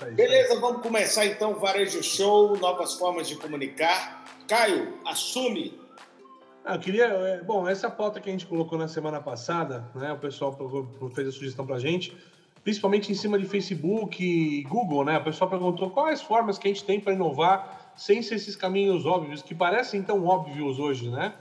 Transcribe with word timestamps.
É 0.00 0.10
Beleza, 0.12 0.60
vamos 0.60 0.80
começar 0.82 1.26
então 1.26 1.52
o 1.52 1.58
Varejo 1.58 2.02
Show, 2.02 2.56
novas 2.58 2.94
formas 2.94 3.28
de 3.28 3.34
comunicar. 3.36 4.24
Caio, 4.46 4.94
assume. 5.04 5.78
Ah, 6.64 6.74
eu 6.76 6.80
queria. 6.80 7.04
é, 7.06 7.42
Bom, 7.42 7.68
essa 7.68 7.90
pauta 7.90 8.20
que 8.20 8.28
a 8.28 8.32
gente 8.32 8.46
colocou 8.46 8.78
na 8.78 8.86
semana 8.86 9.20
passada, 9.20 9.90
né? 9.94 10.12
O 10.12 10.18
pessoal 10.18 10.56
fez 11.14 11.28
a 11.28 11.32
sugestão 11.32 11.66
pra 11.66 11.78
gente, 11.78 12.16
principalmente 12.62 13.10
em 13.10 13.14
cima 13.14 13.38
de 13.38 13.46
Facebook 13.46 14.22
e 14.22 14.62
Google, 14.64 15.04
né? 15.04 15.18
O 15.18 15.24
pessoal 15.24 15.50
perguntou 15.50 15.90
quais 15.90 16.22
formas 16.22 16.58
que 16.58 16.68
a 16.68 16.72
gente 16.72 16.84
tem 16.84 17.00
para 17.00 17.12
inovar 17.12 17.92
sem 17.96 18.22
ser 18.22 18.36
esses 18.36 18.54
caminhos 18.54 19.04
óbvios, 19.04 19.42
que 19.42 19.54
parecem 19.54 20.02
tão 20.02 20.24
óbvios 20.24 20.78
hoje, 20.78 21.08
né? 21.10 21.34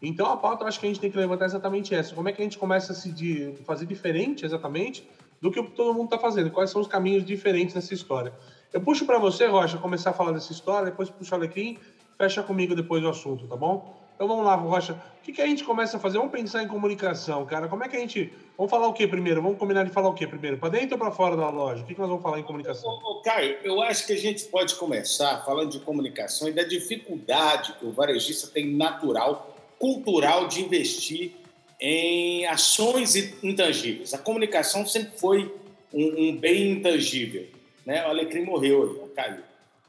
Então 0.00 0.30
a 0.32 0.36
pauta 0.36 0.64
eu 0.64 0.68
acho 0.68 0.80
que 0.80 0.86
a 0.86 0.88
gente 0.88 1.00
tem 1.00 1.10
que 1.10 1.18
levantar 1.18 1.44
exatamente 1.44 1.94
essa. 1.94 2.14
Como 2.14 2.28
é 2.28 2.32
que 2.32 2.40
a 2.40 2.44
gente 2.44 2.56
começa 2.56 2.92
a 2.92 2.94
se 2.94 3.54
fazer 3.66 3.84
diferente 3.84 4.46
exatamente 4.46 5.06
do 5.40 5.50
que 5.50 5.62
todo 5.62 5.94
mundo 5.94 6.06
está 6.06 6.18
fazendo? 6.18 6.50
Quais 6.50 6.70
são 6.70 6.80
os 6.80 6.88
caminhos 6.88 7.24
diferentes 7.24 7.74
nessa 7.74 7.94
história? 7.94 8.32
Eu 8.72 8.80
puxo 8.80 9.06
para 9.06 9.18
você, 9.18 9.46
Rocha, 9.46 9.78
começar 9.78 10.10
a 10.10 10.12
falar 10.12 10.32
dessa 10.32 10.52
história, 10.52 10.90
depois 10.90 11.08
puxo 11.08 11.32
o 11.32 11.38
Alecrim, 11.38 11.78
fecha 12.16 12.42
comigo 12.42 12.74
depois 12.74 13.02
o 13.04 13.08
assunto, 13.08 13.46
tá 13.46 13.56
bom? 13.56 13.96
Então 14.18 14.26
vamos 14.26 14.44
lá, 14.44 14.56
Rocha. 14.56 14.94
O 14.94 15.22
que, 15.22 15.32
que 15.32 15.40
a 15.40 15.46
gente 15.46 15.62
começa 15.62 15.96
a 15.96 16.00
fazer? 16.00 16.18
Vamos 16.18 16.32
pensar 16.32 16.60
em 16.64 16.66
comunicação, 16.66 17.46
cara. 17.46 17.68
Como 17.68 17.84
é 17.84 17.88
que 17.88 17.96
a 17.96 18.00
gente. 18.00 18.32
Vamos 18.56 18.68
falar 18.68 18.88
o 18.88 18.92
que 18.92 19.06
primeiro? 19.06 19.40
Vamos 19.40 19.56
combinar 19.58 19.84
de 19.84 19.90
falar 19.90 20.08
o 20.08 20.14
que 20.14 20.26
primeiro? 20.26 20.58
Para 20.58 20.70
dentro 20.70 20.94
ou 20.94 20.98
para 20.98 21.12
fora 21.12 21.36
da 21.36 21.48
loja? 21.48 21.84
O 21.84 21.86
que, 21.86 21.94
que 21.94 22.00
nós 22.00 22.08
vamos 22.08 22.24
falar 22.24 22.40
em 22.40 22.42
comunicação? 22.42 22.90
Ô, 22.90 23.22
Caio, 23.22 23.58
eu 23.62 23.80
acho 23.80 24.04
que 24.08 24.12
a 24.12 24.18
gente 24.18 24.44
pode 24.46 24.74
começar 24.74 25.44
falando 25.44 25.70
de 25.70 25.78
comunicação 25.78 26.48
e 26.48 26.52
da 26.52 26.64
dificuldade 26.64 27.74
que 27.74 27.86
o 27.86 27.92
varejista 27.92 28.48
tem 28.48 28.74
natural, 28.74 29.54
cultural, 29.78 30.48
de 30.48 30.64
investir 30.64 31.36
em 31.80 32.46
ações 32.46 33.14
intangíveis. 33.42 34.12
A 34.12 34.18
comunicação 34.18 34.86
sempre 34.86 35.18
foi 35.18 35.54
um, 35.92 36.28
um 36.28 36.36
bem 36.36 36.72
intangível. 36.72 37.46
Né? 37.86 38.04
O 38.06 38.10
Alecrim 38.10 38.42
morreu, 38.42 39.10
caiu. 39.14 39.42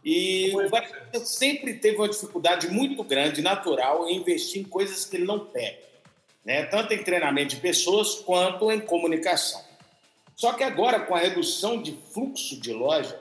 E 0.04 0.52
o 0.56 0.70
varejista 0.70 1.26
sempre 1.26 1.74
teve 1.74 1.98
uma 1.98 2.08
dificuldade 2.08 2.70
muito 2.70 3.04
grande, 3.04 3.42
natural, 3.42 4.08
em 4.08 4.18
investir 4.18 4.62
em 4.62 4.64
coisas 4.64 5.06
que 5.06 5.18
ele 5.18 5.26
não 5.26 5.40
pega. 5.40 5.78
Né? 6.46 6.64
Tanto 6.66 6.94
em 6.94 7.04
treinamento 7.04 7.56
de 7.56 7.62
pessoas 7.62 8.16
quanto 8.16 8.72
em 8.72 8.80
comunicação. 8.80 9.62
Só 10.36 10.54
que 10.54 10.64
agora, 10.64 11.02
com 11.02 11.16
a 11.16 11.20
redução 11.20 11.82
de 11.82 11.98
fluxo 12.14 12.58
de 12.62 12.72
loja, 12.72 13.20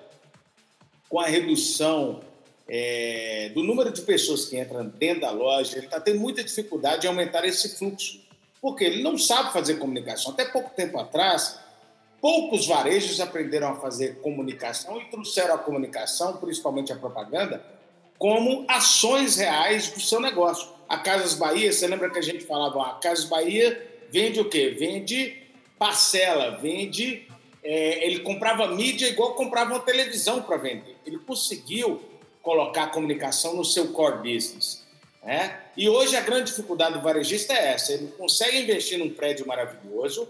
com 1.08 1.18
a 1.18 1.26
redução 1.26 2.20
é, 2.68 3.50
do 3.54 3.64
número 3.64 3.90
de 3.90 4.02
pessoas 4.02 4.44
que 4.44 4.56
entram 4.56 4.86
dentro 4.86 5.22
da 5.22 5.30
loja, 5.30 5.78
ele 5.78 5.86
está 5.86 6.00
tendo 6.00 6.20
muita 6.20 6.44
dificuldade 6.44 7.06
em 7.06 7.08
aumentar 7.08 7.44
esse 7.44 7.76
fluxo, 7.76 8.20
porque 8.60 8.84
ele 8.84 9.02
não 9.02 9.16
sabe 9.16 9.52
fazer 9.52 9.76
comunicação. 9.76 10.32
Até 10.32 10.44
pouco 10.44 10.70
tempo 10.70 10.98
atrás, 10.98 11.58
poucos 12.20 12.66
varejos 12.66 13.20
aprenderam 13.20 13.68
a 13.68 13.76
fazer 13.76 14.20
comunicação 14.20 15.00
e 15.00 15.04
trouxeram 15.06 15.54
a 15.54 15.58
comunicação, 15.58 16.36
principalmente 16.36 16.92
a 16.92 16.96
propaganda, 16.96 17.64
como 18.18 18.64
ações 18.68 19.36
reais 19.36 19.90
do 19.90 20.00
seu 20.00 20.20
negócio. 20.20 20.68
A 20.88 20.98
Casas 20.98 21.34
Bahia, 21.34 21.72
você 21.72 21.86
lembra 21.86 22.10
que 22.10 22.18
a 22.18 22.22
gente 22.22 22.44
falava, 22.44 22.82
a 22.82 22.94
Casas 22.94 23.26
Bahia 23.26 23.86
vende 24.10 24.40
o 24.40 24.48
quê? 24.48 24.74
Vende 24.78 25.42
parcela, 25.78 26.58
vende. 26.60 27.26
é, 27.62 28.04
ele 28.06 28.20
comprava 28.20 28.66
mídia 28.68 29.08
igual 29.08 29.34
comprava 29.34 29.72
uma 29.74 29.80
televisão 29.80 30.42
para 30.42 30.56
vender. 30.56 30.96
Ele 31.06 31.18
conseguiu 31.18 32.02
colocar 32.42 32.84
a 32.84 32.86
comunicação 32.88 33.54
no 33.54 33.64
seu 33.64 33.92
core 33.92 34.34
business. 34.34 34.87
Né? 35.22 35.60
E 35.76 35.88
hoje 35.88 36.16
a 36.16 36.20
grande 36.20 36.50
dificuldade 36.50 36.94
do 36.94 37.00
varejista 37.00 37.52
é 37.52 37.72
essa: 37.72 37.92
ele 37.92 38.08
consegue 38.16 38.58
investir 38.58 38.98
num 38.98 39.10
prédio 39.10 39.46
maravilhoso, 39.46 40.28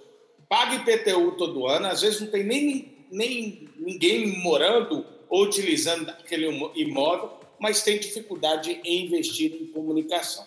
paga 0.48 0.76
IPTU 0.76 1.32
todo 1.32 1.66
ano, 1.66 1.86
às 1.86 2.02
vezes 2.02 2.20
não 2.20 2.28
tem 2.28 2.44
nem, 2.44 3.06
nem 3.10 3.68
ninguém 3.76 4.38
morando 4.38 5.04
ou 5.28 5.42
utilizando 5.42 6.08
aquele 6.10 6.46
imóvel, 6.74 7.32
mas 7.58 7.82
tem 7.82 7.98
dificuldade 7.98 8.80
em 8.84 9.06
investir 9.06 9.52
em 9.52 9.66
comunicação. 9.66 10.46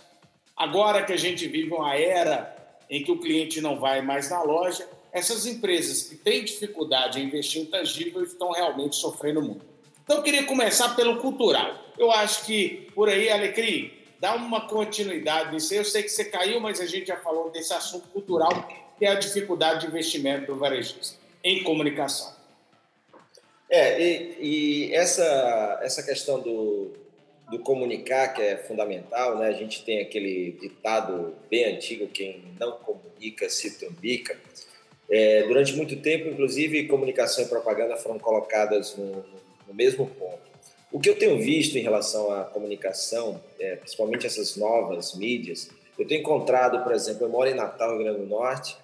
Agora 0.55 1.03
que 1.03 1.13
a 1.13 1.17
gente 1.17 1.47
vive 1.47 1.71
uma 1.71 1.95
era 1.95 2.55
em 2.89 3.03
que 3.03 3.11
o 3.11 3.17
cliente 3.17 3.61
não 3.61 3.79
vai 3.79 4.01
mais 4.01 4.29
na 4.29 4.43
loja, 4.43 4.87
essas 5.11 5.45
empresas 5.45 6.03
que 6.03 6.15
têm 6.15 6.43
dificuldade 6.43 7.19
em 7.19 7.25
investir 7.25 7.61
em 7.61 7.65
tangível 7.65 8.23
estão 8.23 8.51
realmente 8.51 8.95
sofrendo 8.95 9.41
muito. 9.41 9.65
Então, 10.03 10.17
eu 10.17 10.23
queria 10.23 10.43
começar 10.43 10.95
pelo 10.95 11.17
cultural. 11.17 11.73
Eu 11.97 12.11
acho 12.11 12.45
que, 12.45 12.89
por 12.93 13.07
aí, 13.07 13.29
Alecrim, 13.29 13.91
dá 14.21 14.35
uma 14.35 14.67
continuidade 14.67 15.51
nisso. 15.51 15.73
Eu 15.73 15.83
sei 15.83 16.03
que 16.03 16.09
você 16.09 16.23
caiu, 16.23 16.59
mas 16.59 16.79
a 16.79 16.85
gente 16.85 17.07
já 17.07 17.17
falou 17.17 17.49
desse 17.49 17.73
assunto 17.73 18.07
cultural, 18.09 18.69
que 18.97 19.03
é 19.03 19.09
a 19.09 19.15
dificuldade 19.15 19.81
de 19.81 19.87
investimento 19.87 20.45
do 20.45 20.59
varejista 20.59 21.19
em 21.43 21.63
comunicação. 21.63 22.31
É, 23.67 23.99
e, 23.99 24.37
e 24.39 24.93
essa, 24.93 25.79
essa 25.81 26.03
questão 26.03 26.39
do, 26.39 26.91
do 27.49 27.57
comunicar, 27.59 28.27
que 28.33 28.43
é 28.43 28.57
fundamental, 28.57 29.39
né? 29.39 29.47
A 29.47 29.53
gente 29.53 29.83
tem 29.83 30.01
aquele 30.01 30.51
ditado 30.51 31.33
bem 31.49 31.73
antigo, 31.75 32.07
quem 32.07 32.43
não 32.59 32.73
comunica 32.73 33.49
se 33.49 33.79
trambica. 33.79 34.39
É, 35.09 35.43
durante 35.47 35.73
muito 35.73 35.95
tempo, 35.95 36.29
inclusive, 36.29 36.87
comunicação 36.87 37.43
e 37.43 37.47
propaganda 37.47 37.97
foram 37.97 38.19
colocadas 38.19 38.95
no, 38.95 39.25
no 39.67 39.73
mesmo 39.73 40.05
ponto. 40.05 40.50
O 40.91 40.99
que 40.99 41.09
eu 41.09 41.17
tenho 41.17 41.37
visto 41.37 41.77
em 41.77 41.81
relação 41.81 42.31
à 42.31 42.43
comunicação, 42.43 43.41
é, 43.59 43.77
principalmente 43.77 44.25
essas 44.25 44.57
novas 44.57 45.15
mídias, 45.15 45.69
eu 45.97 46.05
tenho 46.05 46.21
encontrado, 46.21 46.83
por 46.83 46.91
exemplo, 46.91 47.25
eu 47.25 47.29
moro 47.29 47.49
em 47.49 47.53
Natal, 47.53 47.91
Rio 47.91 48.03
Grande 48.03 48.19
do 48.19 48.25
Norte, 48.25 48.75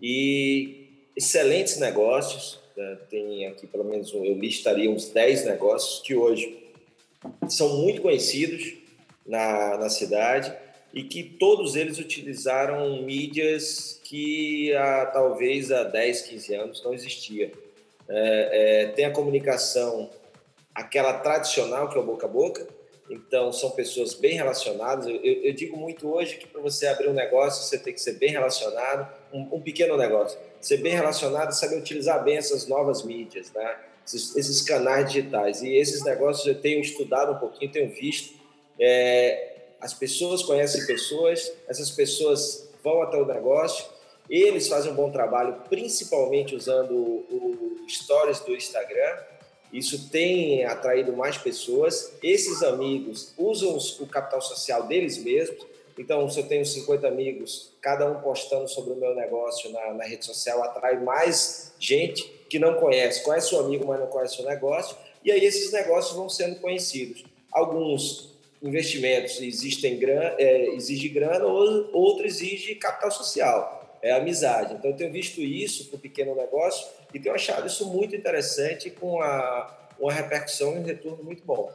e 0.00 0.88
excelentes 1.16 1.78
negócios, 1.78 2.58
né? 2.76 2.98
tem 3.08 3.46
aqui 3.46 3.66
pelo 3.66 3.84
menos, 3.84 4.12
eu 4.12 4.34
listaria 4.34 4.90
uns 4.90 5.08
10 5.10 5.44
negócios 5.44 6.00
que 6.00 6.14
hoje 6.14 6.58
são 7.48 7.76
muito 7.78 8.02
conhecidos 8.02 8.74
na, 9.26 9.78
na 9.78 9.88
cidade 9.88 10.52
e 10.92 11.02
que 11.04 11.22
todos 11.22 11.76
eles 11.76 11.98
utilizaram 11.98 13.02
mídias 13.02 14.00
que 14.04 14.74
há, 14.74 15.06
talvez 15.06 15.70
há 15.70 15.84
10, 15.84 16.22
15 16.22 16.54
anos 16.54 16.84
não 16.84 16.92
existia. 16.92 17.52
É, 18.08 18.82
é, 18.82 18.86
tem 18.88 19.04
a 19.04 19.10
comunicação, 19.10 20.10
aquela 20.74 21.14
tradicional, 21.14 21.88
que 21.88 21.96
é 21.96 22.00
o 22.00 22.04
boca 22.04 22.26
a 22.26 22.28
boca, 22.28 22.66
então 23.10 23.52
são 23.52 23.70
pessoas 23.70 24.14
bem 24.14 24.34
relacionadas. 24.34 25.06
Eu, 25.06 25.16
eu, 25.16 25.44
eu 25.44 25.52
digo 25.52 25.76
muito 25.76 26.08
hoje 26.12 26.36
que 26.36 26.46
para 26.46 26.60
você 26.60 26.86
abrir 26.86 27.08
um 27.08 27.12
negócio, 27.12 27.62
você 27.62 27.78
tem 27.78 27.92
que 27.92 28.00
ser 28.00 28.14
bem 28.14 28.30
relacionado, 28.30 29.12
um, 29.32 29.56
um 29.56 29.60
pequeno 29.60 29.96
negócio, 29.96 30.38
ser 30.60 30.78
bem 30.78 30.92
relacionado, 30.92 31.52
saber 31.52 31.76
utilizar 31.76 32.22
bem 32.24 32.36
essas 32.36 32.66
novas 32.66 33.02
mídias, 33.02 33.52
né? 33.52 33.76
esses, 34.06 34.36
esses 34.36 34.62
canais 34.62 35.06
digitais. 35.12 35.62
E 35.62 35.74
esses 35.74 36.04
negócios 36.04 36.46
eu 36.46 36.60
tenho 36.60 36.80
estudado 36.80 37.32
um 37.32 37.38
pouquinho, 37.38 37.70
tenho 37.70 37.90
visto. 37.90 38.34
É, 38.78 39.56
as 39.80 39.94
pessoas 39.94 40.42
conhecem 40.42 40.86
pessoas, 40.86 41.52
essas 41.68 41.90
pessoas 41.90 42.70
vão 42.82 43.02
até 43.02 43.16
o 43.16 43.26
negócio, 43.26 43.84
eles 44.28 44.68
fazem 44.68 44.92
um 44.92 44.94
bom 44.94 45.10
trabalho, 45.10 45.62
principalmente 45.68 46.54
usando 46.54 46.94
o, 46.94 47.82
o 47.84 47.88
Stories 47.88 48.40
do 48.40 48.54
Instagram. 48.54 49.18
Isso 49.72 50.10
tem 50.10 50.64
atraído 50.64 51.16
mais 51.16 51.38
pessoas. 51.38 52.12
Esses 52.22 52.62
amigos 52.62 53.32
usam 53.38 53.78
o 54.00 54.06
capital 54.06 54.42
social 54.42 54.86
deles 54.86 55.16
mesmos. 55.16 55.64
Então, 55.98 56.28
se 56.28 56.40
eu 56.40 56.46
tenho 56.46 56.64
50 56.64 57.06
amigos, 57.08 57.70
cada 57.80 58.10
um 58.10 58.20
postando 58.20 58.68
sobre 58.68 58.92
o 58.92 58.96
meu 58.96 59.14
negócio 59.14 59.70
na, 59.70 59.94
na 59.94 60.04
rede 60.04 60.26
social, 60.26 60.62
atrai 60.62 61.02
mais 61.02 61.72
gente 61.78 62.22
que 62.50 62.58
não 62.58 62.74
conhece. 62.74 63.22
Conhece 63.22 63.54
o 63.54 63.60
amigo, 63.60 63.86
mas 63.86 64.00
não 64.00 64.06
conhece 64.06 64.42
o 64.42 64.44
negócio. 64.44 64.96
E 65.24 65.32
aí 65.32 65.44
esses 65.44 65.72
negócios 65.72 66.14
vão 66.14 66.28
sendo 66.28 66.60
conhecidos. 66.60 67.24
Alguns 67.50 68.30
investimentos 68.62 69.40
existem 69.40 69.98
grana, 69.98 70.34
é, 70.38 70.74
exige 70.74 71.08
grana, 71.08 71.44
capital 72.80 73.10
social, 73.10 73.98
é 74.02 74.12
amizade. 74.12 74.74
Então, 74.74 74.90
eu 74.90 74.96
tenho 74.96 75.12
visto 75.12 75.40
isso 75.40 75.86
para 75.86 75.96
o 75.96 76.00
pequeno 76.00 76.34
negócio 76.34 76.86
e 77.12 77.20
tenho 77.20 77.34
achado 77.34 77.66
isso 77.66 77.88
muito 77.90 78.14
interessante 78.16 78.90
com 78.90 79.20
a, 79.20 79.88
uma 79.98 80.12
repercussão 80.12 80.76
e 80.76 80.78
um 80.78 80.84
retorno 80.84 81.22
muito 81.22 81.44
bom. 81.44 81.72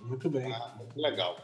Muito 0.00 0.30
bem. 0.30 0.52
Ah, 0.52 0.74
muito 0.78 1.00
legal. 1.00 1.36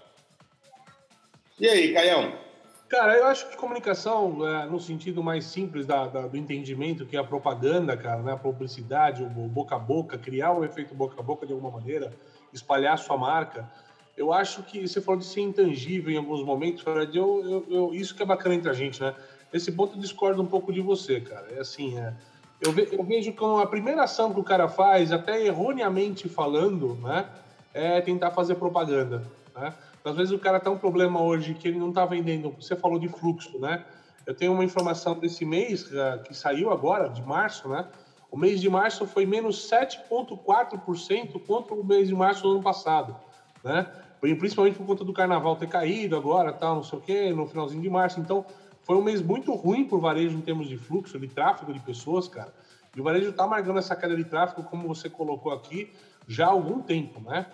E 1.59 1.69
aí, 1.69 1.93
Caião? 1.93 2.47
Cara, 2.89 3.17
eu 3.17 3.27
acho 3.27 3.49
que 3.49 3.57
comunicação, 3.57 4.47
é, 4.47 4.67
no 4.67 4.79
sentido 4.79 5.23
mais 5.23 5.45
simples 5.45 5.87
da, 5.87 6.07
da, 6.07 6.27
do 6.29 6.37
entendimento, 6.37 7.05
que 7.05 7.17
é 7.17 7.19
a 7.19 7.25
propaganda, 7.25 7.97
cara, 7.97 8.23
né? 8.23 8.33
a 8.33 8.37
publicidade, 8.37 9.25
o 9.25 9.29
boca 9.29 9.75
a 9.75 9.79
boca, 9.79 10.17
criar 10.17 10.53
o 10.53 10.65
efeito 10.65 10.95
boca 10.95 11.17
a 11.19 11.23
boca 11.23 11.45
de 11.45 11.53
alguma 11.53 11.73
maneira, 11.73 12.13
espalhar 12.53 12.95
a 12.95 12.97
sua 12.97 13.19
marca. 13.19 13.69
Eu 14.17 14.33
acho 14.33 14.63
que 14.63 14.87
você 14.87 15.01
falou 15.01 15.19
de 15.19 15.27
ser 15.27 15.41
intangível 15.41 16.13
em 16.13 16.17
alguns 16.17 16.45
momentos, 16.45 16.83
Fred, 16.83 17.17
eu, 17.17 17.45
eu, 17.45 17.67
eu, 17.69 17.95
isso 17.95 18.15
que 18.15 18.23
é 18.23 18.27
bacana 18.27 18.55
entre 18.55 18.71
a 18.71 18.73
gente, 18.73 19.01
né? 19.01 19.15
Nesse 19.53 19.73
ponto 19.73 19.97
eu 19.97 20.01
discordo 20.01 20.41
um 20.41 20.47
pouco 20.47 20.73
de 20.73 20.81
você, 20.81 21.21
cara. 21.21 21.49
É 21.57 21.61
assim, 21.61 21.99
é, 21.99 22.15
eu, 22.61 22.73
ve, 22.73 22.89
eu 22.93 23.05
vejo 23.05 23.33
que 23.33 23.45
a 23.45 23.67
primeira 23.67 24.05
ação 24.05 24.33
que 24.33 24.41
o 24.41 24.45
cara 24.45 24.69
faz, 24.69 25.13
até 25.13 25.45
erroneamente 25.45 26.29
falando, 26.29 26.95
né? 27.03 27.29
É 27.75 28.01
tentar 28.01 28.31
fazer 28.31 28.55
propaganda, 28.55 29.23
né? 29.55 29.75
Às 30.05 30.17
vezes 30.17 30.33
o 30.33 30.39
cara 30.39 30.61
tem 30.61 30.73
um 30.73 30.79
problema 30.79 31.21
hoje 31.21 31.53
que 31.55 31.67
ele 31.67 31.79
não 31.79 31.89
está 31.89 32.07
vendendo. 32.07 32.55
Você 32.61 32.77
falou 32.77 32.99
de 32.99 33.09
fluxo, 33.09 33.59
né? 33.59 33.85
Eu 34.25 34.35
tenho 34.35 34.53
uma 34.53 34.65
informação 34.65 35.19
desse 35.19 35.45
mês 35.45 35.91
que 36.25 36.33
saiu 36.33 36.71
agora, 36.71 37.09
de 37.09 37.23
março, 37.23 37.69
né? 37.69 37.87
O 38.31 38.37
mês 38.37 38.61
de 38.61 38.71
março 38.71 39.07
foi 39.07 39.27
menos 39.27 39.69
7,4% 39.71 41.45
contra 41.47 41.75
o 41.75 41.85
mês 41.85 42.09
de 42.09 42.15
março 42.15 42.43
do 42.43 42.53
ano 42.53 42.63
passado, 42.63 43.17
né? 43.63 43.87
Principalmente 44.21 44.77
por 44.77 44.87
conta 44.87 45.05
do 45.05 45.13
carnaval 45.13 45.57
ter 45.57 45.69
caído 45.69 46.17
agora, 46.17 46.53
tal, 46.53 46.77
não 46.77 46.83
sei 46.83 46.99
o 46.99 47.03
quê, 47.03 47.33
no 47.33 47.47
finalzinho 47.47 47.83
de 47.83 47.91
março. 47.91 48.19
Então, 48.19 48.45
foi 48.87 48.95
um 48.95 49.03
mês 49.03 49.21
muito 49.21 49.53
ruim 49.53 49.85
para 49.85 49.97
o 49.97 50.01
varejo 50.01 50.39
em 50.39 50.41
termos 50.41 50.69
de 50.69 50.79
fluxo, 50.79 51.19
de 51.19 51.27
tráfego 51.27 51.73
de 51.73 51.81
pessoas, 51.81 52.29
cara. 52.29 52.55
E 52.95 53.01
o 53.01 53.03
varejo 53.03 53.31
está 53.31 53.45
marcando 53.45 53.81
essa 53.81 53.97
queda 53.97 54.15
de 54.15 54.23
tráfego, 54.23 54.63
como 54.63 54.87
você 54.87 55.11
colocou 55.11 55.53
aqui, 55.53 55.91
já 56.29 56.47
há 56.47 56.51
algum 56.51 56.81
tempo, 56.81 57.21
né? 57.21 57.47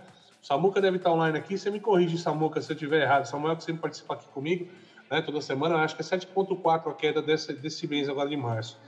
O 0.43 0.47
Samuca 0.47 0.79
deve 0.79 0.99
estar 0.99 1.11
online 1.11 1.39
aqui. 1.39 1.57
Você 1.57 1.71
me 1.71 1.81
corrige, 1.81 2.19
Samuca, 2.19 2.61
se 2.61 2.71
eu 2.71 2.75
estiver 2.75 3.01
errado. 3.01 3.25
Samuel, 3.25 3.57
que 3.57 3.65
sempre 3.65 3.81
participa 3.81 4.13
aqui 4.13 4.29
comigo, 4.29 4.69
né, 5.11 5.23
toda 5.23 5.41
semana, 5.41 5.77
acho 5.77 5.97
que 5.97 6.03
é 6.03 6.05
7,4 6.05 6.91
a 6.91 6.95
queda 6.95 7.23
desse, 7.23 7.55
desse 7.55 7.87
mês 7.87 8.11
agora 8.11 8.29
de 8.29 8.37
março. 8.37 8.79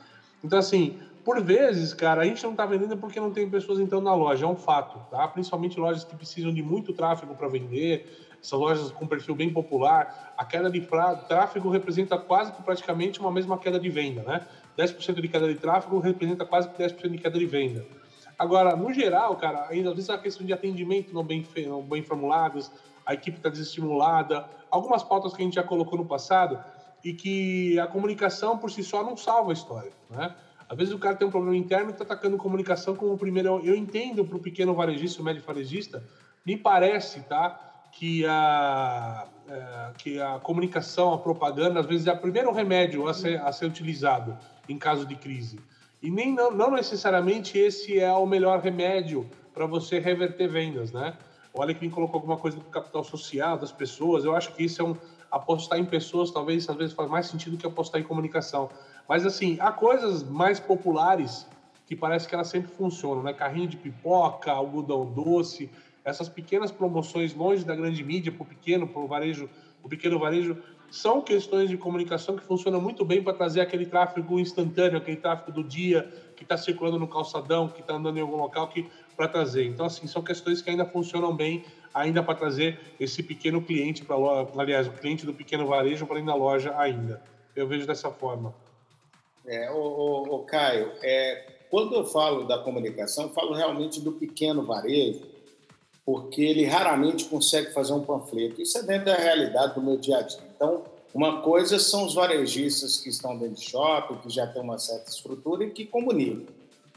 Então, 0.44 0.58
assim, 0.58 0.98
por 1.24 1.42
vezes, 1.42 1.94
cara, 1.94 2.20
a 2.20 2.24
gente 2.26 2.44
não 2.44 2.50
está 2.50 2.66
vendendo 2.66 2.94
porque 2.98 3.18
não 3.18 3.30
tem 3.30 3.48
pessoas 3.48 3.80
entrando 3.80 4.04
na 4.04 4.14
loja, 4.14 4.44
é 4.44 4.48
um 4.48 4.54
fato, 4.54 4.98
tá? 5.10 5.26
Principalmente 5.28 5.80
lojas 5.80 6.04
que 6.04 6.14
precisam 6.14 6.52
de 6.52 6.62
muito 6.62 6.92
tráfego 6.92 7.34
para 7.34 7.48
vender, 7.48 8.33
essas 8.44 8.60
lojas 8.60 8.90
com 8.90 9.06
perfil 9.06 9.34
bem 9.34 9.50
popular, 9.50 10.34
a 10.36 10.44
queda 10.44 10.70
de 10.70 10.86
tráfego 11.26 11.70
representa 11.70 12.18
quase 12.18 12.52
que 12.52 12.62
praticamente 12.62 13.18
uma 13.18 13.32
mesma 13.32 13.56
queda 13.56 13.80
de 13.80 13.88
venda, 13.88 14.22
né? 14.22 14.46
10% 14.78 15.20
de 15.20 15.28
queda 15.28 15.48
de 15.48 15.54
tráfego 15.54 15.98
representa 15.98 16.44
quase 16.44 16.68
que 16.68 16.82
10% 16.82 17.10
de 17.10 17.18
queda 17.18 17.38
de 17.38 17.46
venda. 17.46 17.86
Agora, 18.38 18.76
no 18.76 18.92
geral, 18.92 19.34
cara, 19.36 19.66
ainda 19.70 19.88
às 19.88 19.94
vezes 19.94 20.10
a 20.10 20.18
questão 20.18 20.46
de 20.46 20.52
atendimento 20.52 21.14
não 21.14 21.24
bem, 21.24 21.46
não 21.66 21.80
bem 21.82 22.02
formuladas, 22.02 22.70
a 23.06 23.14
equipe 23.14 23.38
está 23.38 23.48
desestimulada, 23.48 24.46
algumas 24.70 25.02
pautas 25.02 25.32
que 25.32 25.40
a 25.40 25.44
gente 25.44 25.54
já 25.54 25.62
colocou 25.62 25.98
no 25.98 26.04
passado 26.04 26.62
e 27.02 27.14
que 27.14 27.78
a 27.78 27.86
comunicação 27.86 28.58
por 28.58 28.70
si 28.70 28.82
só 28.82 29.02
não 29.02 29.16
salva 29.16 29.50
a 29.50 29.54
história, 29.54 29.92
né? 30.10 30.34
Às 30.68 30.76
vezes 30.76 30.92
o 30.92 30.98
cara 30.98 31.14
tem 31.16 31.26
um 31.26 31.30
problema 31.30 31.56
interno 31.56 31.90
e 31.90 31.92
está 31.92 32.04
atacando 32.04 32.36
comunicação 32.36 32.94
como 32.94 33.16
primeiro. 33.16 33.60
Eu 33.64 33.74
entendo 33.74 34.24
para 34.24 34.36
o 34.36 34.40
pequeno 34.40 34.74
varejista, 34.74 35.22
o 35.22 35.24
médio 35.24 35.42
varejista, 35.42 36.02
me 36.44 36.56
parece, 36.56 37.20
tá? 37.22 37.73
Que 37.98 38.26
a, 38.26 39.26
é, 39.48 39.90
que 39.98 40.20
a 40.20 40.38
comunicação, 40.40 41.12
a 41.12 41.18
propaganda, 41.18 41.80
às 41.80 41.86
vezes 41.86 42.06
é 42.06 42.12
o 42.12 42.18
primeiro 42.18 42.52
remédio 42.52 43.08
a 43.08 43.14
ser, 43.14 43.40
a 43.40 43.52
ser 43.52 43.66
utilizado 43.66 44.36
em 44.68 44.78
caso 44.78 45.06
de 45.06 45.14
crise. 45.14 45.60
E 46.02 46.10
nem 46.10 46.34
não, 46.34 46.50
não 46.50 46.70
necessariamente 46.70 47.56
esse 47.56 47.98
é 47.98 48.12
o 48.12 48.26
melhor 48.26 48.60
remédio 48.60 49.28
para 49.54 49.64
você 49.66 49.98
reverter 49.98 50.48
vendas, 50.48 50.92
né? 50.92 51.16
Olha 51.54 51.72
que 51.72 51.86
me 51.86 51.90
colocou 51.90 52.16
alguma 52.16 52.36
coisa 52.36 52.56
do 52.56 52.64
capital 52.64 53.04
social 53.04 53.56
das 53.56 53.70
pessoas. 53.70 54.24
Eu 54.24 54.34
acho 54.34 54.52
que 54.52 54.64
isso 54.64 54.82
é 54.82 54.84
um 54.84 54.96
apostar 55.30 55.78
em 55.78 55.84
pessoas, 55.84 56.30
talvez 56.30 56.68
às 56.68 56.76
vezes 56.76 56.94
faz 56.94 57.08
mais 57.08 57.26
sentido 57.26 57.56
que 57.56 57.66
apostar 57.66 58.00
em 58.00 58.04
comunicação. 58.04 58.68
Mas 59.08 59.24
assim, 59.24 59.56
há 59.60 59.70
coisas 59.70 60.22
mais 60.22 60.58
populares 60.58 61.46
que 61.86 61.94
parece 61.94 62.26
que 62.26 62.34
elas 62.34 62.48
sempre 62.48 62.72
funcionam, 62.72 63.22
né? 63.22 63.32
Carrinho 63.32 63.68
de 63.68 63.76
pipoca, 63.76 64.50
algodão 64.50 65.04
doce, 65.06 65.70
essas 66.04 66.28
pequenas 66.28 66.70
promoções 66.70 67.34
longe 67.34 67.64
da 67.64 67.74
grande 67.74 68.02
mídia, 68.04 68.30
para 68.30 68.42
o 68.42 68.46
pequeno, 68.46 68.86
para 68.86 69.00
o 69.00 69.06
varejo, 69.06 69.48
o 69.82 69.88
pequeno 69.88 70.18
varejo, 70.18 70.56
são 70.90 71.20
questões 71.20 71.68
de 71.68 71.76
comunicação 71.76 72.36
que 72.36 72.44
funcionam 72.44 72.80
muito 72.80 73.04
bem 73.04 73.22
para 73.22 73.32
trazer 73.32 73.60
aquele 73.60 73.86
tráfego 73.86 74.38
instantâneo, 74.38 74.98
aquele 74.98 75.16
tráfego 75.16 75.50
do 75.50 75.64
dia 75.64 76.08
que 76.36 76.44
está 76.44 76.56
circulando 76.56 76.98
no 76.98 77.08
calçadão, 77.08 77.68
que 77.68 77.80
está 77.80 77.94
andando 77.94 78.16
em 78.16 78.20
algum 78.20 78.36
local, 78.36 78.68
que 78.68 78.88
para 79.16 79.26
trazer. 79.26 79.66
Então, 79.66 79.86
assim, 79.86 80.06
são 80.06 80.22
questões 80.22 80.60
que 80.60 80.70
ainda 80.70 80.84
funcionam 80.84 81.34
bem, 81.34 81.64
ainda 81.92 82.22
para 82.22 82.34
trazer 82.34 82.78
esse 83.00 83.22
pequeno 83.22 83.62
cliente 83.62 84.04
para 84.04 84.16
aliás, 84.56 84.86
o 84.86 84.92
cliente 84.92 85.24
do 85.24 85.32
pequeno 85.32 85.66
varejo 85.66 86.06
para 86.06 86.18
ir 86.18 86.24
na 86.24 86.34
loja 86.34 86.74
ainda. 86.78 87.22
Eu 87.56 87.66
vejo 87.66 87.86
dessa 87.86 88.10
forma. 88.10 88.54
É, 89.46 89.70
o, 89.70 89.76
o, 89.76 90.34
o 90.36 90.38
Caio, 90.40 90.92
é, 91.02 91.54
quando 91.70 91.94
eu 91.94 92.04
falo 92.04 92.44
da 92.44 92.58
comunicação, 92.58 93.24
eu 93.24 93.30
falo 93.30 93.52
realmente 93.52 94.00
do 94.00 94.12
pequeno 94.12 94.64
varejo, 94.64 95.33
porque 96.04 96.42
ele 96.42 96.64
raramente 96.64 97.24
consegue 97.24 97.72
fazer 97.72 97.94
um 97.94 98.02
panfleto. 98.02 98.60
Isso 98.60 98.76
é 98.78 98.82
dentro 98.82 99.06
da 99.06 99.14
realidade 99.14 99.74
do 99.74 99.82
meu 99.82 99.96
dia 99.96 100.18
a 100.18 100.22
dia. 100.22 100.40
Então, 100.54 100.82
uma 101.14 101.40
coisa 101.40 101.78
são 101.78 102.04
os 102.04 102.14
varejistas 102.14 102.98
que 102.98 103.08
estão 103.08 103.36
dentro 103.38 103.54
de 103.54 103.64
shopping, 103.64 104.16
que 104.16 104.28
já 104.28 104.46
têm 104.46 104.62
uma 104.62 104.78
certa 104.78 105.10
estrutura 105.10 105.64
e 105.64 105.70
que 105.70 105.86
comunicam. 105.86 106.52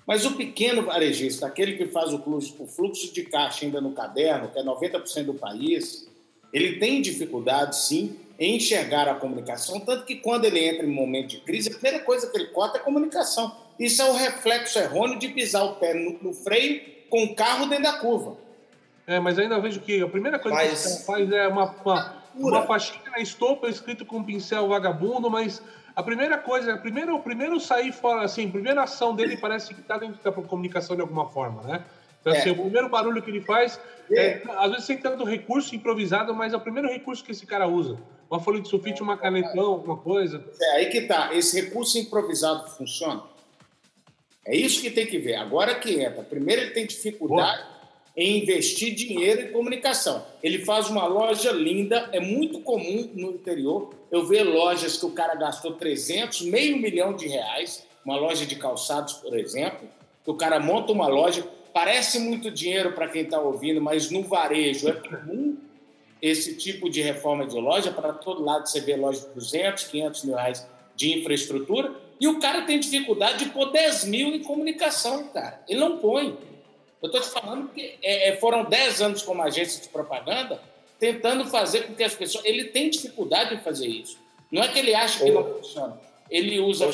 Mas 0.06 0.26
o 0.26 0.36
pequeno 0.36 0.84
varejista, 0.84 1.46
aquele 1.46 1.74
que 1.78 1.86
faz 1.86 2.14
o 2.14 2.20
fluxo, 2.66 3.14
de 3.14 3.24
caixa 3.24 3.66
ainda 3.66 3.80
no 3.80 3.92
caderno, 3.92 4.50
que 4.50 4.58
é 4.58 4.64
90% 4.64 5.26
do 5.26 5.34
país, 5.34 6.08
ele 6.52 6.80
tem 6.80 7.02
dificuldade, 7.02 7.76
sim, 7.76 8.18
em 8.40 8.56
enxergar 8.56 9.08
a 9.08 9.16
comunicação, 9.16 9.80
tanto 9.80 10.06
que 10.06 10.16
quando 10.16 10.46
ele 10.46 10.60
entra 10.66 10.86
em 10.86 10.90
momento 10.90 11.30
de 11.30 11.42
crise, 11.42 11.70
a 11.70 11.74
primeira 11.74 12.00
coisa 12.00 12.30
que 12.30 12.38
ele 12.38 12.48
corta 12.48 12.78
é 12.78 12.82
a 12.82 12.84
comunicação. 12.84 13.54
Isso 13.80 14.02
é 14.02 14.10
o 14.10 14.14
reflexo 14.14 14.80
errôneo 14.80 15.20
de 15.20 15.28
pisar 15.28 15.64
o 15.66 15.76
pé 15.76 15.94
no 15.94 16.34
freio 16.34 16.82
com 17.10 17.24
o 17.24 17.36
carro 17.36 17.68
dentro 17.68 17.84
da 17.84 17.94
curva. 17.94 18.38
É, 19.08 19.22
mas 19.22 19.40
ainda 19.40 19.58
vejo 19.58 19.80
que 19.80 20.02
a 20.02 20.08
primeira 20.08 20.38
coisa 20.38 20.58
mas... 20.58 20.70
que 20.70 20.76
você 20.76 21.06
faz 21.06 21.32
é 21.32 21.48
uma, 21.48 21.74
uma, 21.84 22.14
uma 22.36 22.62
faixinha 22.64 23.10
na 23.10 23.20
estopa 23.20 23.70
escrito 23.70 24.06
com 24.06 24.18
um 24.18 24.24
pincel 24.24 24.68
vagabundo, 24.68 25.30
mas 25.30 25.62
a 25.96 26.04
primeira 26.04 26.38
coisa, 26.38 26.74
a 26.74 26.78
primeira, 26.78 27.16
o 27.16 27.22
primeiro 27.22 27.58
sair 27.58 27.94
fora, 27.94 28.26
assim, 28.26 28.50
a 28.50 28.52
primeira 28.52 28.84
ação 28.84 29.16
dele 29.16 29.38
parece 29.38 29.74
que 29.74 29.80
está 29.80 29.98
dentro 29.98 30.22
da 30.22 30.32
comunicação 30.34 30.94
de 30.94 31.02
alguma 31.02 31.30
forma, 31.30 31.64
né? 31.64 31.86
Então, 32.20 32.34
assim, 32.34 32.50
é. 32.50 32.52
assim, 32.52 32.60
o 32.60 32.64
primeiro 32.64 32.90
barulho 32.90 33.22
que 33.22 33.32
ele 33.32 33.40
faz, 33.40 33.80
é. 34.12 34.20
É, 34.20 34.44
às 34.58 34.72
vezes 34.72 34.86
sem 34.86 34.98
tanto 34.98 35.24
recurso 35.24 35.74
improvisado, 35.74 36.36
mas 36.36 36.52
é 36.52 36.58
o 36.58 36.62
primeiro 36.62 36.90
recurso 36.90 37.24
que 37.24 37.32
esse 37.32 37.46
cara 37.46 37.66
usa. 37.66 37.98
Uma 38.30 38.42
folha 38.42 38.60
de 38.60 38.68
sulfite, 38.68 39.02
uma 39.02 39.16
canetão, 39.16 39.68
alguma 39.68 39.96
coisa. 39.96 40.44
É 40.62 40.72
aí 40.72 40.88
que 40.88 41.04
tá. 41.04 41.34
Esse 41.34 41.62
recurso 41.62 41.98
improvisado 41.98 42.70
funciona? 42.72 43.24
É 44.46 44.54
isso 44.54 44.82
que 44.82 44.92
tem 44.92 45.08
que 45.08 45.18
ver. 45.18 45.36
Agora 45.36 45.76
que 45.76 46.02
entra. 46.02 46.22
Primeiro 46.24 46.64
ele 46.64 46.72
tem 46.72 46.86
dificuldade 46.86 47.77
em 48.18 48.40
investir 48.42 48.96
dinheiro 48.96 49.42
em 49.42 49.52
comunicação. 49.52 50.26
Ele 50.42 50.66
faz 50.66 50.90
uma 50.90 51.06
loja 51.06 51.52
linda, 51.52 52.10
é 52.12 52.20
muito 52.20 52.60
comum 52.62 53.08
no 53.14 53.30
interior. 53.30 53.94
Eu 54.10 54.26
ver 54.26 54.42
lojas 54.42 54.98
que 54.98 55.06
o 55.06 55.12
cara 55.12 55.36
gastou 55.36 55.74
300, 55.74 56.42
meio 56.42 56.78
milhão 56.78 57.14
de 57.14 57.28
reais, 57.28 57.86
uma 58.04 58.18
loja 58.18 58.44
de 58.44 58.56
calçados, 58.56 59.14
por 59.14 59.38
exemplo, 59.38 59.88
que 60.24 60.32
o 60.32 60.34
cara 60.34 60.60
monta 60.60 60.92
uma 60.92 61.08
loja, 61.08 61.48
parece 61.72 62.18
muito 62.18 62.50
dinheiro 62.50 62.94
para 62.94 63.08
quem 63.08 63.22
está 63.22 63.40
ouvindo, 63.40 63.80
mas 63.80 64.10
no 64.10 64.24
varejo 64.24 64.90
é 64.90 64.94
comum 64.94 65.56
esse 66.20 66.56
tipo 66.56 66.90
de 66.90 67.02
reforma 67.02 67.46
de 67.46 67.56
loja. 67.56 67.92
Para 67.92 68.14
todo 68.14 68.44
lado 68.44 68.68
você 68.68 68.82
vê 68.82 68.96
loja 68.96 69.22
de 69.22 69.36
200, 69.36 69.84
500 69.84 70.24
mil 70.24 70.36
reais 70.36 70.68
de 70.96 71.20
infraestrutura 71.20 71.94
e 72.20 72.28
o 72.28 72.40
cara 72.40 72.64
tem 72.64 72.80
dificuldade 72.80 73.46
de 73.46 73.52
pôr 73.52 73.72
10 73.72 74.06
mil 74.06 74.30
em 74.30 74.42
comunicação, 74.42 75.28
cara. 75.28 75.62
Ele 75.68 75.80
não 75.80 76.00
põe. 76.00 76.36
Eu 77.02 77.08
estou 77.08 77.22
te 77.22 77.30
falando 77.30 77.70
que 77.70 77.98
é, 78.02 78.30
é 78.30 78.38
foram 78.38 78.66
10 78.66 79.02
anos 79.02 79.22
como 79.22 79.42
agência 79.42 79.82
de 79.82 79.90
propaganda 79.90 80.60
tentando 81.00 81.46
fazer 81.46 81.84
com 81.84 81.96
que 81.96 82.04
as 82.04 82.16
pessoas. 82.16 82.44
Ele 82.46 82.66
tem 82.66 82.90
dificuldade 82.90 83.54
em 83.54 83.60
fazer 83.60 83.88
isso. 83.88 84.18
Não 84.52 84.64
é 84.64 84.68
que 84.68 84.80
ele 84.80 84.96
acha 84.96 85.24
que 85.24 85.32
Ô, 85.32 85.34
não 85.34 85.56
funciona. 85.56 86.00
Ele 86.30 86.60
usa. 86.60 86.88
Ô, 86.88 86.92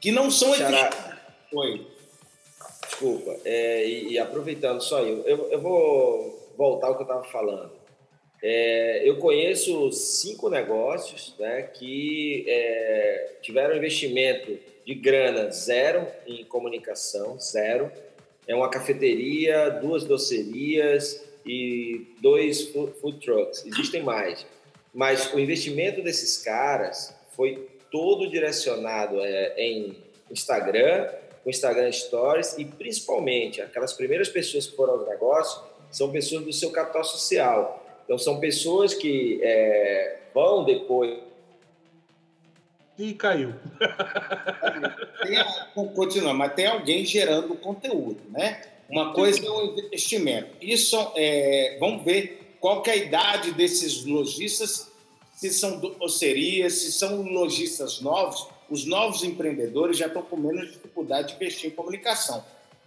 que 0.00 0.10
não 0.10 0.30
são 0.30 0.54
Xará. 0.54 1.18
Oi. 1.52 1.86
Desculpa. 2.86 3.36
É, 3.44 3.86
e, 3.86 4.12
e, 4.12 4.18
aproveitando 4.18 4.80
só 4.80 5.00
eu, 5.00 5.22
eu, 5.24 5.50
eu 5.50 5.60
vou 5.60 6.52
voltar 6.56 6.88
ao 6.88 6.96
que 6.96 7.02
eu 7.02 7.06
estava 7.06 7.24
falando. 7.24 7.72
É, 8.42 9.08
eu 9.08 9.16
conheço 9.18 9.90
cinco 9.90 10.50
negócios 10.50 11.34
né, 11.38 11.62
que 11.62 12.44
é, 12.46 13.36
tiveram 13.40 13.74
investimento 13.74 14.58
de 14.84 14.94
grana 14.94 15.50
zero 15.50 16.06
em 16.26 16.44
comunicação, 16.44 17.40
zero, 17.40 17.90
é 18.46 18.54
uma 18.54 18.68
cafeteria, 18.68 19.70
duas 19.70 20.04
docerias 20.04 21.24
e 21.46 22.06
dois 22.20 22.68
food 23.00 23.18
trucks. 23.20 23.64
Existem 23.66 24.02
mais. 24.02 24.46
Mas 24.92 25.32
o 25.32 25.38
investimento 25.38 26.02
desses 26.02 26.38
caras 26.38 27.14
foi 27.32 27.68
todo 27.90 28.28
direcionado 28.28 29.20
é, 29.20 29.54
em 29.56 29.96
Instagram, 30.30 31.08
com 31.42 31.50
Instagram 31.50 31.90
Stories 31.92 32.56
e 32.58 32.64
principalmente 32.64 33.60
aquelas 33.60 33.92
primeiras 33.92 34.28
pessoas 34.28 34.66
que 34.66 34.76
foram 34.76 34.94
ao 34.94 35.06
negócio 35.06 35.62
são 35.90 36.10
pessoas 36.10 36.44
do 36.44 36.52
seu 36.52 36.70
capital 36.70 37.04
social. 37.04 37.84
Então 38.04 38.18
são 38.18 38.40
pessoas 38.40 38.94
que 38.94 39.40
é, 39.42 40.18
vão 40.34 40.64
depois 40.64 41.18
e 42.98 43.12
caiu. 43.14 43.54
continua, 45.94 46.32
mas 46.32 46.54
tem 46.54 46.66
alguém 46.66 47.04
gerando 47.04 47.54
conteúdo, 47.56 48.20
né? 48.30 48.62
Uma 48.88 49.12
coisa 49.12 49.44
é 49.44 49.50
o 49.50 49.78
investimento. 49.78 50.50
Isso 50.60 50.96
é, 51.16 51.76
vamos 51.80 52.04
ver 52.04 52.56
qual 52.60 52.82
é 52.86 52.90
a 52.90 52.96
idade 52.96 53.52
desses 53.52 54.04
lojistas, 54.04 54.90
se 55.34 55.50
são 55.50 55.78
docerias, 55.78 56.74
se 56.74 56.92
são 56.92 57.22
lojistas 57.22 58.00
novos. 58.00 58.46
Os 58.70 58.84
novos 58.86 59.24
empreendedores 59.24 59.98
já 59.98 60.06
estão 60.06 60.22
com 60.22 60.36
menos 60.36 60.70
dificuldade 60.70 61.28
de 61.28 61.34
investir 61.34 61.70
em 61.70 61.74
comunicação. 61.74 62.44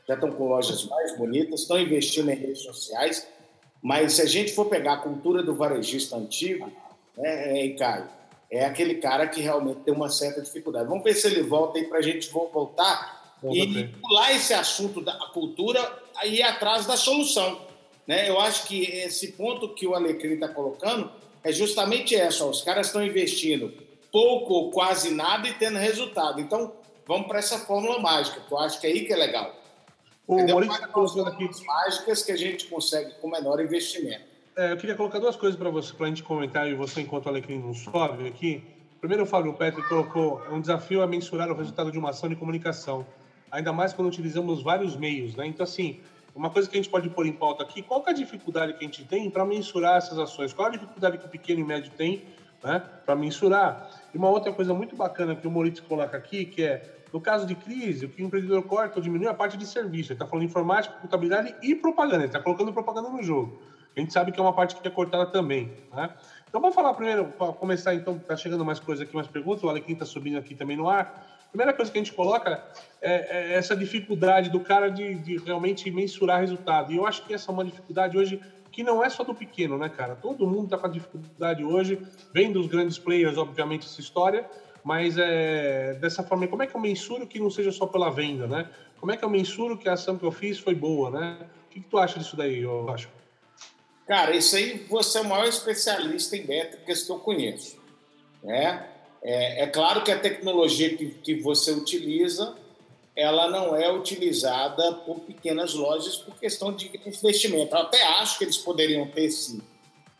Já 0.07 0.13
estão 0.13 0.31
com 0.31 0.47
lojas 0.47 0.85
mais 0.85 1.17
bonitas, 1.17 1.61
estão 1.61 1.79
investindo 1.79 2.29
em 2.31 2.35
redes 2.35 2.63
sociais. 2.63 3.27
Mas 3.81 4.13
se 4.13 4.21
a 4.21 4.25
gente 4.25 4.53
for 4.53 4.65
pegar 4.65 4.93
a 4.93 4.97
cultura 4.97 5.43
do 5.43 5.55
varejista 5.55 6.15
antigo, 6.15 6.71
né, 7.17 7.65
é, 7.65 7.69
Caio, 7.69 8.07
é 8.49 8.65
aquele 8.65 8.95
cara 8.95 9.27
que 9.27 9.41
realmente 9.41 9.81
tem 9.81 9.93
uma 9.93 10.09
certa 10.09 10.41
dificuldade. 10.41 10.87
Vamos 10.87 11.03
ver 11.03 11.13
se 11.13 11.27
ele 11.27 11.43
volta 11.43 11.77
aí 11.77 11.85
para 11.85 11.99
a 11.99 12.01
gente 12.01 12.29
voltar 12.29 13.35
e 13.43 13.87
pular 14.01 14.33
esse 14.33 14.53
assunto 14.53 15.01
da 15.01 15.13
cultura 15.33 16.01
e 16.23 16.35
ir 16.35 16.43
atrás 16.43 16.85
da 16.85 16.95
solução. 16.95 17.61
Né? 18.05 18.29
Eu 18.29 18.39
acho 18.39 18.67
que 18.67 18.83
esse 18.83 19.33
ponto 19.33 19.73
que 19.73 19.85
o 19.85 19.93
Alecrim 19.93 20.35
está 20.35 20.47
colocando 20.47 21.11
é 21.43 21.51
justamente 21.51 22.15
essa. 22.15 22.45
Ó, 22.45 22.49
os 22.49 22.61
caras 22.61 22.87
estão 22.87 23.05
investindo 23.05 23.71
pouco 24.11 24.53
ou 24.53 24.71
quase 24.71 25.11
nada 25.11 25.47
e 25.47 25.53
tendo 25.53 25.77
resultado. 25.77 26.39
Então, 26.39 26.73
vamos 27.05 27.27
para 27.27 27.39
essa 27.39 27.59
fórmula 27.59 27.99
mágica, 27.99 28.41
que 28.41 28.51
eu 28.51 28.57
acho 28.57 28.79
que 28.79 28.87
é 28.87 28.89
aí 28.91 29.05
que 29.05 29.13
é 29.13 29.17
legal. 29.17 29.53
O 30.25 30.35
Maurício 30.35 30.75
está 30.75 30.87
colocando 30.87 31.27
aqui. 31.27 31.65
mágicas 31.65 32.23
que 32.23 32.31
a 32.31 32.35
gente 32.35 32.65
consegue 32.65 33.11
com 33.21 33.29
menor 33.29 33.61
investimento. 33.61 34.26
É, 34.57 34.71
eu 34.71 34.77
queria 34.77 34.95
colocar 34.95 35.19
duas 35.19 35.35
coisas 35.35 35.55
para 35.55 35.69
você, 35.69 35.93
para 35.93 36.07
a 36.07 36.09
gente 36.09 36.23
comentar 36.23 36.67
e 36.67 36.73
você, 36.73 37.01
enquanto 37.01 37.27
o 37.27 37.29
Alecrim 37.29 37.59
não 37.59 37.75
sobe 37.75 38.27
aqui. 38.27 38.63
Primeiro, 38.99 39.21
o 39.21 39.25
Fábio 39.27 39.53
Petri 39.53 39.87
colocou: 39.87 40.41
é 40.47 40.49
um 40.49 40.59
desafio 40.59 41.03
a 41.03 41.07
mensurar 41.07 41.51
o 41.51 41.53
resultado 41.53 41.91
de 41.91 41.99
uma 41.99 42.09
ação 42.09 42.27
de 42.27 42.35
comunicação, 42.35 43.05
ainda 43.51 43.71
mais 43.71 43.93
quando 43.93 44.07
utilizamos 44.07 44.63
vários 44.63 44.95
meios, 44.95 45.35
né? 45.35 45.45
Então, 45.45 45.63
assim, 45.63 45.99
uma 46.33 46.49
coisa 46.49 46.67
que 46.67 46.75
a 46.75 46.81
gente 46.81 46.89
pode 46.89 47.07
pôr 47.11 47.27
em 47.27 47.33
pauta 47.33 47.61
aqui: 47.61 47.83
qual 47.83 48.03
é 48.07 48.09
a 48.09 48.13
dificuldade 48.13 48.73
que 48.73 48.79
a 48.79 48.87
gente 48.87 49.05
tem 49.05 49.29
para 49.29 49.45
mensurar 49.45 49.97
essas 49.97 50.17
ações? 50.17 50.51
Qual 50.53 50.67
a 50.67 50.71
dificuldade 50.71 51.19
que 51.19 51.27
o 51.27 51.29
pequeno 51.29 51.59
e 51.59 51.63
médio 51.63 51.91
tem 51.95 52.23
né, 52.63 52.81
para 53.05 53.15
mensurar? 53.15 53.91
E 54.11 54.17
uma 54.17 54.31
outra 54.31 54.51
coisa 54.51 54.73
muito 54.73 54.95
bacana 54.95 55.35
que 55.35 55.47
o 55.47 55.51
Maurício 55.51 55.83
coloca 55.83 56.17
aqui, 56.17 56.45
que 56.45 56.63
é 56.63 56.97
no 57.13 57.21
caso 57.21 57.45
de 57.45 57.53
crise, 57.53 58.05
o 58.05 58.09
que 58.09 58.23
o 58.23 58.25
empreendedor 58.25 58.63
corta 58.63 58.97
ou 58.97 59.03
diminui 59.03 59.27
é 59.27 59.29
a 59.29 59.35
parte 59.35 59.55
de 59.55 59.67
serviço. 59.67 60.13
Ele 60.13 60.15
está 60.15 60.25
falando 60.25 60.45
informática, 60.45 60.95
contabilidade 60.95 61.55
e 61.61 61.75
propaganda. 61.75 62.23
Ele 62.23 62.25
está 62.25 62.39
colocando 62.39 62.73
propaganda 62.73 63.07
no 63.07 63.21
jogo. 63.21 63.61
A 63.97 63.99
gente 63.99 64.13
sabe 64.13 64.31
que 64.31 64.39
é 64.39 64.43
uma 64.43 64.53
parte 64.53 64.75
que 64.75 64.87
é 64.87 64.91
cortada 64.91 65.25
também. 65.25 65.71
Né? 65.91 66.09
Então 66.47 66.61
vamos 66.61 66.75
falar 66.75 66.93
primeiro, 66.93 67.25
para 67.25 67.51
começar 67.53 67.95
então, 67.95 68.17
está 68.17 68.37
chegando 68.37 68.63
mais 68.63 68.79
coisas 68.79 69.05
aqui, 69.05 69.15
mais 69.15 69.27
perguntas, 69.27 69.63
o 69.63 69.69
Alequim 69.69 69.93
está 69.93 70.05
subindo 70.05 70.37
aqui 70.37 70.53
também 70.53 70.77
no 70.77 70.87
ar. 70.87 71.25
Primeira 71.49 71.73
coisa 71.73 71.91
que 71.91 71.97
a 71.97 72.03
gente 72.03 72.13
coloca 72.13 72.63
é, 73.01 73.53
é 73.53 73.53
essa 73.55 73.75
dificuldade 73.75 74.51
do 74.51 74.59
cara 74.59 74.89
de, 74.89 75.15
de, 75.15 75.37
realmente 75.37 75.89
mensurar 75.89 76.41
resultado. 76.41 76.91
E 76.91 76.97
eu 76.97 77.07
acho 77.07 77.25
que 77.25 77.33
essa 77.33 77.49
é 77.49 77.53
uma 77.53 77.65
dificuldade 77.65 78.17
hoje 78.17 78.39
que 78.71 78.83
não 78.83 79.03
é 79.03 79.09
só 79.09 79.23
do 79.23 79.33
pequeno, 79.33 79.79
né, 79.79 79.89
cara? 79.89 80.15
Todo 80.15 80.45
mundo 80.45 80.65
está 80.65 80.77
com 80.77 80.85
a 80.85 80.89
dificuldade 80.89 81.63
hoje, 81.63 81.99
vem 82.31 82.51
dos 82.51 82.67
grandes 82.67 82.99
players, 82.99 83.35
obviamente, 83.35 83.87
essa 83.87 83.99
história, 83.99 84.45
mas 84.83 85.17
é, 85.17 85.95
dessa 85.95 86.21
forma, 86.21 86.47
como 86.47 86.61
é 86.61 86.67
que 86.67 86.75
eu 86.75 86.79
mensuro 86.79 87.25
que 87.25 87.39
não 87.39 87.49
seja 87.49 87.71
só 87.71 87.87
pela 87.87 88.11
venda, 88.11 88.45
né? 88.45 88.69
Como 88.99 89.11
é 89.11 89.17
que 89.17 89.25
eu 89.25 89.29
mensuro 89.29 89.75
que 89.75 89.89
a 89.89 89.93
ação 89.93 90.17
que 90.17 90.25
eu 90.25 90.31
fiz 90.31 90.59
foi 90.59 90.75
boa, 90.75 91.09
né? 91.09 91.37
O 91.65 91.69
que, 91.69 91.79
que 91.79 91.89
tu 91.89 91.97
acha 91.97 92.19
disso 92.19 92.37
daí, 92.37 92.61
eu 92.61 92.87
acho? 92.89 93.16
Cara, 94.07 94.33
isso 94.35 94.55
aí 94.55 94.85
você 94.89 95.17
é 95.17 95.21
o 95.21 95.25
maior 95.25 95.47
especialista 95.47 96.37
em 96.37 96.47
métricas 96.47 97.03
que 97.03 97.11
eu 97.11 97.19
conheço. 97.19 97.75
Né? 98.41 98.87
É, 99.21 99.63
é 99.63 99.67
claro 99.67 100.01
que 100.03 100.11
a 100.11 100.17
tecnologia 100.17 100.95
que, 100.95 101.09
que 101.09 101.35
você 101.41 101.71
utiliza, 101.71 102.55
ela 103.13 103.49
não 103.49 103.75
é 103.75 103.91
utilizada 103.91 104.93
por 104.93 105.19
pequenas 105.19 105.73
lojas 105.73 106.15
por 106.15 106.39
questão 106.39 106.71
de 106.71 106.89
investimento. 107.05 107.75
Eu 107.75 107.81
até 107.81 108.01
acho 108.19 108.37
que 108.37 108.45
eles 108.45 108.57
poderiam 108.57 109.05
ter 109.07 109.29
sim. 109.29 109.61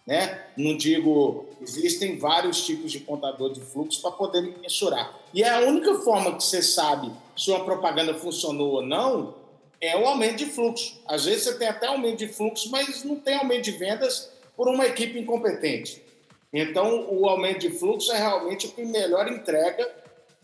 Né? 0.05 0.41
Não 0.57 0.75
digo, 0.75 1.45
existem 1.61 2.17
vários 2.17 2.65
tipos 2.65 2.91
de 2.91 2.99
contador 2.99 3.53
de 3.53 3.61
fluxo 3.61 4.01
para 4.01 4.11
poder 4.11 4.41
mensurar. 4.61 5.17
E 5.33 5.43
a 5.43 5.59
única 5.59 5.95
forma 5.95 6.35
que 6.35 6.43
você 6.43 6.61
sabe 6.61 7.09
se 7.37 7.49
uma 7.51 7.63
propaganda 7.63 8.13
funcionou 8.13 8.73
ou 8.73 8.81
não 8.81 9.46
é 9.79 9.97
o 9.97 10.05
aumento 10.05 10.37
de 10.37 10.45
fluxo. 10.45 10.99
Às 11.05 11.25
vezes 11.25 11.43
você 11.43 11.57
tem 11.57 11.67
até 11.67 11.87
aumento 11.87 12.17
de 12.17 12.27
fluxo, 12.27 12.69
mas 12.71 13.03
não 13.03 13.15
tem 13.15 13.35
aumento 13.35 13.63
de 13.63 13.71
vendas 13.71 14.31
por 14.55 14.67
uma 14.67 14.85
equipe 14.85 15.19
incompetente. 15.19 16.03
Então, 16.51 17.07
o 17.11 17.27
aumento 17.27 17.59
de 17.59 17.69
fluxo 17.69 18.11
é 18.11 18.17
realmente 18.17 18.67
o 18.67 18.71
que 18.71 18.83
melhor 18.83 19.31
entrega, 19.31 19.87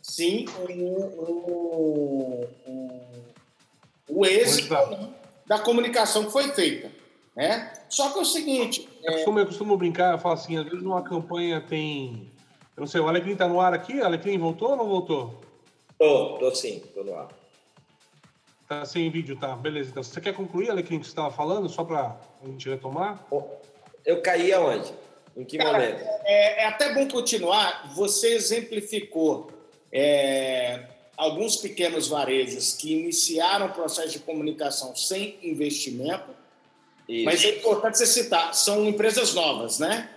sim, 0.01 0.45
o, 0.69 2.45
o 4.09 4.25
êxito 4.25 4.75
da 5.45 5.59
comunicação 5.59 6.25
que 6.25 6.31
foi 6.31 6.49
feita. 6.49 6.91
Né? 7.35 7.73
Só 7.89 8.11
que 8.11 8.19
é 8.19 8.21
o 8.21 8.25
seguinte... 8.25 8.87
É... 9.03 9.09
Eu, 9.09 9.13
costumo, 9.13 9.39
eu 9.39 9.45
costumo 9.45 9.77
brincar, 9.77 10.13
eu 10.13 10.19
falo 10.19 10.35
assim, 10.35 10.57
às 10.57 10.65
vezes 10.65 10.83
numa 10.83 11.01
campanha 11.01 11.61
tem... 11.61 12.31
Eu 12.75 12.81
não 12.81 12.87
sei, 12.87 13.01
o 13.01 13.07
Alecrim 13.07 13.33
está 13.33 13.47
no 13.47 13.59
ar 13.59 13.73
aqui? 13.73 13.99
O 13.99 14.05
Alecrim 14.05 14.37
voltou 14.37 14.71
ou 14.71 14.77
não 14.77 14.87
voltou? 14.87 15.41
Tô, 15.97 16.37
tô 16.37 16.53
sim, 16.53 16.83
tô 16.93 17.03
no 17.03 17.15
ar. 17.15 17.29
Tá 18.67 18.85
sem 18.85 19.09
vídeo, 19.09 19.37
tá? 19.37 19.55
Beleza. 19.55 19.89
Então, 19.91 20.03
você 20.03 20.21
quer 20.21 20.33
concluir, 20.33 20.69
Alecrim, 20.69 20.97
o 20.97 20.99
que 20.99 21.05
você 21.05 21.11
estava 21.11 21.31
falando, 21.31 21.67
só 21.67 21.83
para 21.83 22.17
a 22.41 22.47
gente 22.47 22.69
retomar? 22.69 23.25
Eu 24.05 24.21
caí 24.21 24.53
aonde? 24.53 24.93
Em 25.35 25.43
que 25.43 25.57
Cara, 25.57 25.73
momento? 25.73 26.01
É, 26.23 26.63
é, 26.63 26.67
até 26.67 26.93
bom 26.93 27.07
continuar. 27.07 27.91
Você 27.95 28.33
exemplificou 28.33 29.51
é, 29.91 30.85
alguns 31.17 31.57
pequenos 31.57 32.07
varejos 32.07 32.73
que 32.73 32.93
iniciaram 32.93 33.67
o 33.67 33.69
processo 33.69 34.09
de 34.09 34.19
comunicação 34.19 34.95
sem 34.95 35.37
investimento, 35.43 36.29
Isso. 37.07 37.25
mas 37.25 37.43
é 37.43 37.57
importante 37.57 37.97
você 37.97 38.05
citar, 38.05 38.53
são 38.53 38.85
empresas 38.85 39.33
novas, 39.33 39.79
né? 39.79 40.09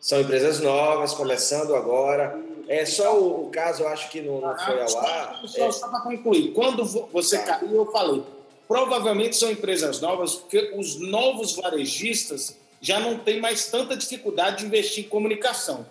São 0.00 0.20
empresas 0.20 0.60
novas, 0.60 1.14
começando 1.14 1.74
agora. 1.76 2.36
É 2.68 2.84
só 2.84 3.18
o, 3.18 3.46
o 3.46 3.50
caso, 3.50 3.82
eu 3.82 3.88
acho 3.88 4.10
que 4.10 4.20
não, 4.20 4.40
não 4.40 4.58
foi 4.58 4.80
ao 4.80 4.98
ar. 4.98 5.42
Só, 5.46 5.66
é... 5.66 5.72
só 5.72 5.88
para 5.88 6.00
concluir, 6.00 6.52
quando 6.52 6.84
você 6.84 7.38
tá. 7.38 7.58
caiu, 7.58 7.74
eu 7.76 7.92
falei, 7.92 8.22
provavelmente 8.68 9.36
são 9.36 9.50
empresas 9.50 10.00
novas, 10.00 10.34
porque 10.34 10.72
os 10.76 10.98
novos 11.00 11.56
varejistas 11.56 12.56
já 12.80 12.98
não 12.98 13.18
têm 13.18 13.40
mais 13.40 13.66
tanta 13.66 13.96
dificuldade 13.96 14.58
de 14.58 14.66
investir 14.66 15.04
em 15.04 15.08
comunicação. 15.08 15.86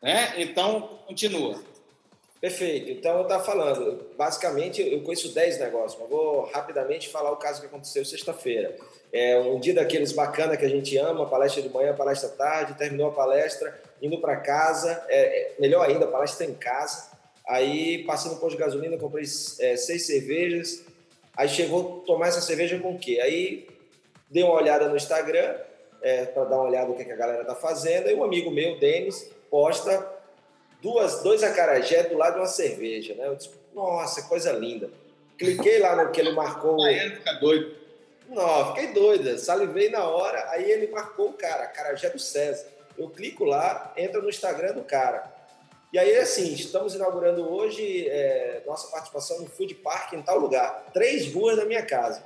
Né? 0.00 0.34
Então, 0.38 0.98
continua. 1.06 1.62
Perfeito. 2.40 2.90
Então, 2.90 3.18
eu 3.18 3.22
estava 3.24 3.44
falando, 3.44 4.06
basicamente, 4.16 4.80
eu 4.80 5.02
conheço 5.02 5.34
10 5.34 5.58
negócios, 5.58 6.00
mas 6.00 6.08
vou 6.08 6.46
rapidamente 6.46 7.10
falar 7.10 7.30
o 7.32 7.36
caso 7.36 7.60
que 7.60 7.66
aconteceu 7.66 8.02
sexta-feira. 8.02 8.74
É 9.12 9.38
um 9.38 9.60
dia 9.60 9.74
daqueles 9.74 10.12
bacana 10.12 10.56
que 10.56 10.64
a 10.64 10.68
gente 10.68 10.96
ama, 10.96 11.28
palestra 11.28 11.60
de 11.60 11.68
manhã, 11.68 11.94
palestra 11.94 12.30
tarde, 12.30 12.78
terminou 12.78 13.08
a 13.08 13.12
palestra, 13.12 13.78
indo 14.00 14.18
para 14.18 14.36
casa, 14.36 15.04
é, 15.08 15.20
é, 15.20 15.54
melhor 15.58 15.86
ainda, 15.86 16.06
palestra 16.06 16.46
em 16.46 16.54
casa. 16.54 17.10
Aí, 17.46 18.04
passando 18.04 18.34
no 18.34 18.40
posto 18.40 18.56
de 18.56 18.62
gasolina, 18.62 18.96
comprei 18.96 19.24
é, 19.24 19.76
seis 19.76 20.06
cervejas. 20.06 20.82
Aí 21.36 21.48
chegou 21.48 22.02
tomar 22.06 22.28
essa 22.28 22.40
cerveja 22.40 22.78
com 22.78 22.94
o 22.94 22.98
quê? 22.98 23.20
Aí 23.22 23.68
dei 24.30 24.44
uma 24.44 24.54
olhada 24.54 24.88
no 24.88 24.96
Instagram, 24.96 25.56
é, 26.00 26.24
para 26.24 26.44
dar 26.44 26.56
uma 26.56 26.68
olhada 26.68 26.88
no 26.88 26.96
que, 26.96 27.04
que 27.04 27.12
a 27.12 27.16
galera 27.16 27.44
tá 27.44 27.54
fazendo. 27.54 28.08
E 28.08 28.14
um 28.14 28.24
amigo 28.24 28.50
meu, 28.50 28.78
Denis, 28.78 29.30
posta 29.50 30.19
duas, 30.82 31.22
dois 31.22 31.42
acarajé 31.42 32.04
do 32.04 32.16
lado 32.16 32.34
de 32.34 32.40
uma 32.40 32.46
cerveja, 32.46 33.14
né? 33.14 33.26
Eu 33.26 33.36
disse, 33.36 33.50
nossa, 33.74 34.22
coisa 34.22 34.52
linda. 34.52 34.90
Cliquei 35.38 35.78
lá 35.78 35.96
no 35.96 36.10
que 36.10 36.20
ele 36.20 36.32
marcou. 36.32 36.84
Aí 36.84 36.98
ele 36.98 37.16
fica 37.16 37.32
doido. 37.34 37.74
Não, 38.28 38.74
fiquei 38.74 38.92
doida, 38.92 39.38
salivei 39.38 39.90
na 39.90 40.04
hora. 40.04 40.50
Aí 40.50 40.70
ele 40.70 40.86
marcou 40.88 41.30
o 41.30 41.32
cara, 41.32 41.64
acarajé 41.64 42.10
do 42.10 42.18
César. 42.18 42.66
Eu 42.96 43.08
clico 43.08 43.44
lá, 43.44 43.92
entro 43.96 44.22
no 44.22 44.28
Instagram 44.28 44.74
do 44.74 44.82
cara. 44.82 45.32
E 45.92 45.98
aí, 45.98 46.16
assim, 46.18 46.52
estamos 46.52 46.94
inaugurando 46.94 47.50
hoje 47.52 48.08
é, 48.08 48.62
nossa 48.64 48.88
participação 48.88 49.40
no 49.40 49.46
Food 49.48 49.74
Park 49.76 50.12
em 50.12 50.22
tal 50.22 50.38
lugar, 50.38 50.86
três 50.92 51.32
ruas 51.32 51.56
da 51.56 51.64
minha 51.64 51.84
casa. 51.84 52.22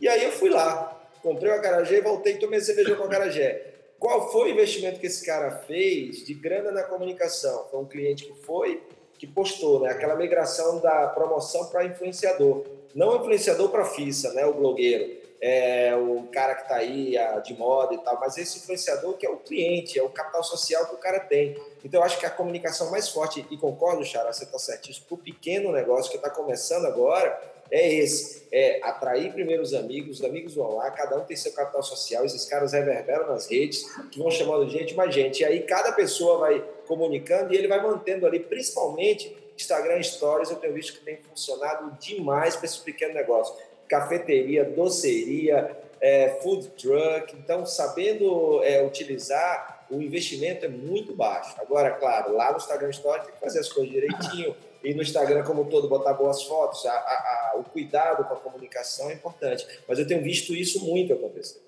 E 0.00 0.08
aí 0.08 0.24
eu 0.24 0.32
fui 0.32 0.48
lá, 0.48 0.98
comprei 1.22 1.50
o 1.50 1.54
acarajé 1.54 1.98
e 1.98 2.00
voltei 2.00 2.34
e 2.34 2.38
tomei 2.38 2.60
cerveja 2.60 2.94
com 2.96 3.02
o 3.02 3.06
acarajé. 3.06 3.71
Qual 4.02 4.32
foi 4.32 4.48
o 4.48 4.52
investimento 4.52 4.98
que 4.98 5.06
esse 5.06 5.24
cara 5.24 5.48
fez 5.58 6.26
de 6.26 6.34
grana 6.34 6.72
na 6.72 6.82
comunicação? 6.82 7.68
Foi 7.70 7.78
um 7.78 7.84
cliente 7.84 8.24
que 8.24 8.34
foi, 8.34 8.82
que 9.16 9.28
postou, 9.28 9.78
né? 9.78 9.90
Aquela 9.90 10.16
migração 10.16 10.80
da 10.80 11.06
promoção 11.06 11.66
para 11.66 11.84
influenciador. 11.84 12.64
Não 12.96 13.14
influenciador 13.14 13.68
para 13.68 13.84
FISA, 13.84 14.32
né? 14.32 14.44
O 14.44 14.54
blogueiro. 14.54 15.21
É, 15.44 15.92
o 15.96 16.28
cara 16.30 16.54
que 16.54 16.62
está 16.62 16.76
aí 16.76 17.16
de 17.42 17.52
moda 17.54 17.94
e 17.94 17.98
tal, 17.98 18.20
mas 18.20 18.38
esse 18.38 18.58
influenciador 18.58 19.14
que 19.14 19.26
é 19.26 19.28
o 19.28 19.38
cliente, 19.38 19.98
é 19.98 20.02
o 20.02 20.08
capital 20.08 20.44
social 20.44 20.86
que 20.86 20.94
o 20.94 20.98
cara 20.98 21.18
tem. 21.18 21.60
Então, 21.84 22.00
eu 22.00 22.04
acho 22.04 22.16
que 22.16 22.24
a 22.24 22.30
comunicação 22.30 22.92
mais 22.92 23.08
forte, 23.08 23.44
e 23.50 23.56
concordo, 23.56 24.04
Chara, 24.04 24.32
você 24.32 24.44
está 24.44 24.56
certíssimo, 24.56 25.06
para 25.06 25.14
o 25.16 25.18
pequeno 25.18 25.72
negócio 25.72 26.12
que 26.12 26.16
está 26.16 26.30
começando 26.30 26.86
agora, 26.86 27.40
é 27.72 27.92
esse: 27.92 28.46
é 28.52 28.78
atrair 28.84 29.32
primeiro 29.32 29.62
os 29.62 29.74
amigos, 29.74 30.20
os 30.20 30.24
amigos 30.24 30.54
vão 30.54 30.76
lá, 30.76 30.90
cada 30.90 31.18
um 31.18 31.24
tem 31.24 31.36
seu 31.36 31.52
capital 31.52 31.82
social, 31.82 32.24
esses 32.24 32.44
caras 32.44 32.72
reverberam 32.72 33.26
nas 33.26 33.50
redes, 33.50 33.84
que 34.10 34.18
vão 34.18 34.30
chamando 34.30 34.70
gente 34.70 34.94
mais 34.94 35.12
gente. 35.12 35.40
E 35.40 35.44
aí 35.44 35.62
cada 35.62 35.90
pessoa 35.90 36.38
vai 36.38 36.62
comunicando 36.86 37.52
e 37.52 37.56
ele 37.56 37.66
vai 37.66 37.82
mantendo 37.82 38.26
ali, 38.26 38.38
principalmente 38.38 39.36
Instagram 39.56 40.02
Stories, 40.02 40.50
eu 40.50 40.56
tenho 40.56 40.74
visto 40.74 40.98
que 40.98 41.04
tem 41.04 41.16
funcionado 41.16 41.96
demais 41.98 42.56
para 42.56 42.66
esse 42.66 42.80
pequeno 42.80 43.14
negócio. 43.14 43.54
Cafeteria, 43.92 44.64
doceria, 44.64 45.76
é, 46.00 46.40
food 46.42 46.68
truck. 46.78 47.36
Então, 47.36 47.66
sabendo 47.66 48.62
é, 48.64 48.82
utilizar, 48.82 49.84
o 49.90 50.00
investimento 50.00 50.64
é 50.64 50.68
muito 50.68 51.14
baixo. 51.14 51.54
Agora, 51.60 51.90
claro, 51.90 52.34
lá 52.34 52.52
no 52.52 52.56
Instagram 52.56 52.90
Stories 52.90 53.26
tem 53.26 53.34
que 53.34 53.40
fazer 53.40 53.58
as 53.58 53.70
coisas 53.70 53.92
direitinho 53.92 54.56
e 54.82 54.94
no 54.94 55.02
Instagram 55.02 55.44
como 55.44 55.66
todo 55.66 55.90
botar 55.90 56.14
boas 56.14 56.42
fotos, 56.42 56.86
a, 56.86 56.90
a, 56.90 56.94
a, 56.94 57.58
o 57.58 57.64
cuidado 57.64 58.24
com 58.24 58.32
a 58.32 58.38
comunicação 58.38 59.10
é 59.10 59.12
importante. 59.12 59.66
Mas 59.86 59.98
eu 59.98 60.06
tenho 60.06 60.22
visto 60.22 60.56
isso 60.56 60.82
muito 60.86 61.12
acontecer. 61.12 61.60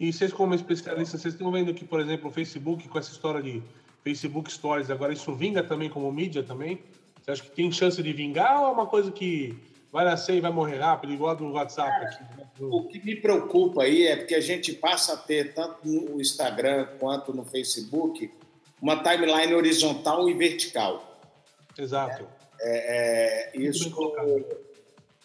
E 0.00 0.10
vocês 0.10 0.32
como 0.32 0.54
especialistas, 0.54 1.20
vocês 1.20 1.34
estão 1.34 1.52
vendo 1.52 1.74
que, 1.74 1.84
por 1.84 2.00
exemplo, 2.00 2.30
o 2.30 2.32
Facebook 2.32 2.88
com 2.88 2.98
essa 2.98 3.12
história 3.12 3.42
de 3.42 3.62
Facebook 4.02 4.50
Stories, 4.50 4.90
agora 4.90 5.12
isso 5.12 5.34
vinga 5.34 5.62
também 5.62 5.90
como 5.90 6.10
mídia 6.10 6.42
também? 6.42 6.80
Você 7.20 7.30
acha 7.30 7.42
que 7.42 7.50
tem 7.50 7.70
chance 7.70 8.02
de 8.02 8.12
vingar 8.14 8.62
ou 8.62 8.68
é 8.68 8.70
uma 8.70 8.86
coisa 8.86 9.12
que 9.12 9.54
vai 9.92 10.04
nascer 10.04 10.36
e 10.36 10.40
vai 10.40 10.52
morrer 10.52 10.78
rápido, 10.78 11.12
igual 11.12 11.34
do 11.34 11.52
WhatsApp 11.52 12.04
aqui. 12.04 12.22
Né? 12.36 12.46
O 12.60 12.84
que 12.84 13.04
me 13.04 13.16
preocupa 13.16 13.82
aí 13.82 14.06
é 14.06 14.16
porque 14.16 14.34
a 14.34 14.40
gente 14.40 14.72
passa 14.72 15.14
a 15.14 15.16
ter, 15.16 15.54
tanto 15.54 15.86
no 15.86 16.20
Instagram 16.20 16.86
quanto 16.98 17.32
no 17.32 17.44
Facebook, 17.44 18.30
uma 18.80 19.02
timeline 19.02 19.54
horizontal 19.54 20.28
e 20.28 20.34
vertical. 20.34 21.20
Exato. 21.76 22.26
É, 22.60 23.52
é, 23.54 23.58
isso 23.58 23.92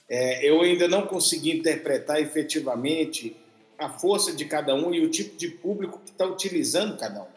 é, 0.07 0.47
eu 0.47 0.61
ainda 0.61 0.87
não 0.87 1.07
consegui 1.07 1.57
interpretar 1.57 2.21
efetivamente 2.21 3.35
a 3.77 3.89
força 3.89 4.31
de 4.31 4.45
cada 4.45 4.75
um 4.75 4.93
e 4.93 5.01
o 5.03 5.09
tipo 5.09 5.35
de 5.35 5.49
público 5.49 5.99
que 6.05 6.11
está 6.11 6.25
utilizando 6.25 6.97
cada 6.97 7.23
um. 7.23 7.33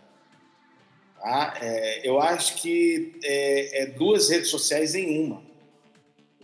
É, 1.60 2.08
eu 2.08 2.20
acho 2.20 2.56
que 2.56 3.18
é, 3.24 3.82
é, 3.82 3.86
duas 3.86 4.28
redes 4.28 4.48
sociais 4.48 4.94
em 4.94 5.24
uma. 5.24 5.42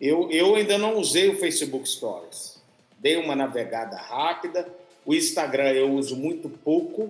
Eu, 0.03 0.29
eu 0.33 0.57
ainda 0.57 0.77
não 0.77 0.97
usei 0.97 1.29
o 1.29 1.39
Facebook 1.39 1.89
Stories. 1.89 2.61
Dei 2.99 3.17
uma 3.19 3.37
navegada 3.37 3.97
rápida. 3.97 4.67
O 5.07 5.15
Instagram 5.15 5.71
eu 5.71 5.93
uso 5.93 6.17
muito 6.17 6.49
pouco. 6.49 7.09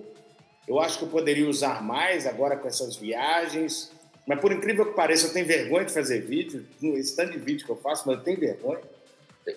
Eu 0.67 0.79
acho 0.79 0.99
que 0.99 1.05
eu 1.05 1.09
poderia 1.09 1.49
usar 1.49 1.81
mais 1.81 2.27
agora 2.27 2.55
com 2.55 2.67
essas 2.67 2.95
viagens. 2.95 3.91
Mas 4.27 4.39
por 4.39 4.51
incrível 4.51 4.85
que 4.85 4.93
pareça, 4.93 5.25
eu 5.25 5.33
tenho 5.33 5.47
vergonha 5.47 5.85
de 5.85 5.91
fazer 5.91 6.21
vídeo. 6.21 6.67
Esse 6.83 7.15
tanto 7.15 7.31
de 7.31 7.39
vídeo 7.39 7.65
que 7.65 7.71
eu 7.71 7.77
faço, 7.77 8.03
mas 8.05 8.19
eu 8.19 8.23
tenho 8.23 8.39
vergonha. 8.39 8.81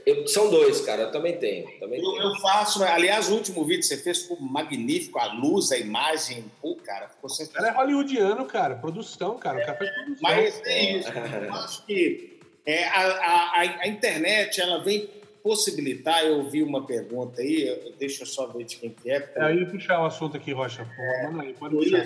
Eu, 0.06 0.26
são 0.26 0.50
dois, 0.50 0.80
cara. 0.80 1.02
Eu 1.02 1.12
também 1.12 1.36
tenho. 1.36 1.70
Também 1.78 2.02
eu, 2.02 2.10
tenho. 2.12 2.22
eu 2.22 2.36
faço. 2.36 2.82
Aliás, 2.82 3.28
o 3.28 3.34
último 3.34 3.66
vídeo 3.66 3.80
que 3.80 3.86
você 3.86 3.98
fez 3.98 4.22
ficou 4.22 4.40
magnífico. 4.40 5.18
A 5.18 5.34
luz, 5.34 5.70
a 5.72 5.76
imagem. 5.76 6.42
Pô, 6.62 6.74
cara, 6.76 7.08
ficou 7.08 7.30
O 7.30 7.52
cara 7.52 7.68
é 7.68 7.70
hollywoodiano, 7.70 8.46
cara. 8.46 8.76
Produção, 8.76 9.36
cara. 9.36 9.58
O 9.58 9.66
cara 9.66 9.76
faz 9.76 9.90
produção. 9.90 10.22
Mas 10.22 10.62
é 10.64 10.96
isso. 10.96 11.08
Eu 11.10 11.54
acho 11.54 11.84
que 11.84 12.35
é, 12.66 12.84
a, 12.88 13.00
a, 13.00 13.60
a, 13.82 13.88
internet, 13.88 14.60
ela 14.60 14.82
vem 14.82 15.08
possibilitar. 15.42 16.24
Eu 16.24 16.38
ouvi 16.38 16.62
uma 16.62 16.84
pergunta 16.84 17.40
aí. 17.40 17.94
Deixa 17.98 18.24
eu 18.24 18.26
só 18.26 18.48
ver 18.48 18.64
de 18.64 18.76
quem 18.76 18.90
que 18.90 19.08
é. 19.08 19.20
Porque... 19.20 19.38
É, 19.38 19.44
aí 19.44 19.64
puxar 19.66 20.02
o 20.02 20.06
assunto 20.06 20.36
aqui, 20.36 20.52
Rocha. 20.52 20.84
Pô, 20.84 21.40
aí, 21.40 21.52
pode 21.54 21.76
puxar. 21.76 22.04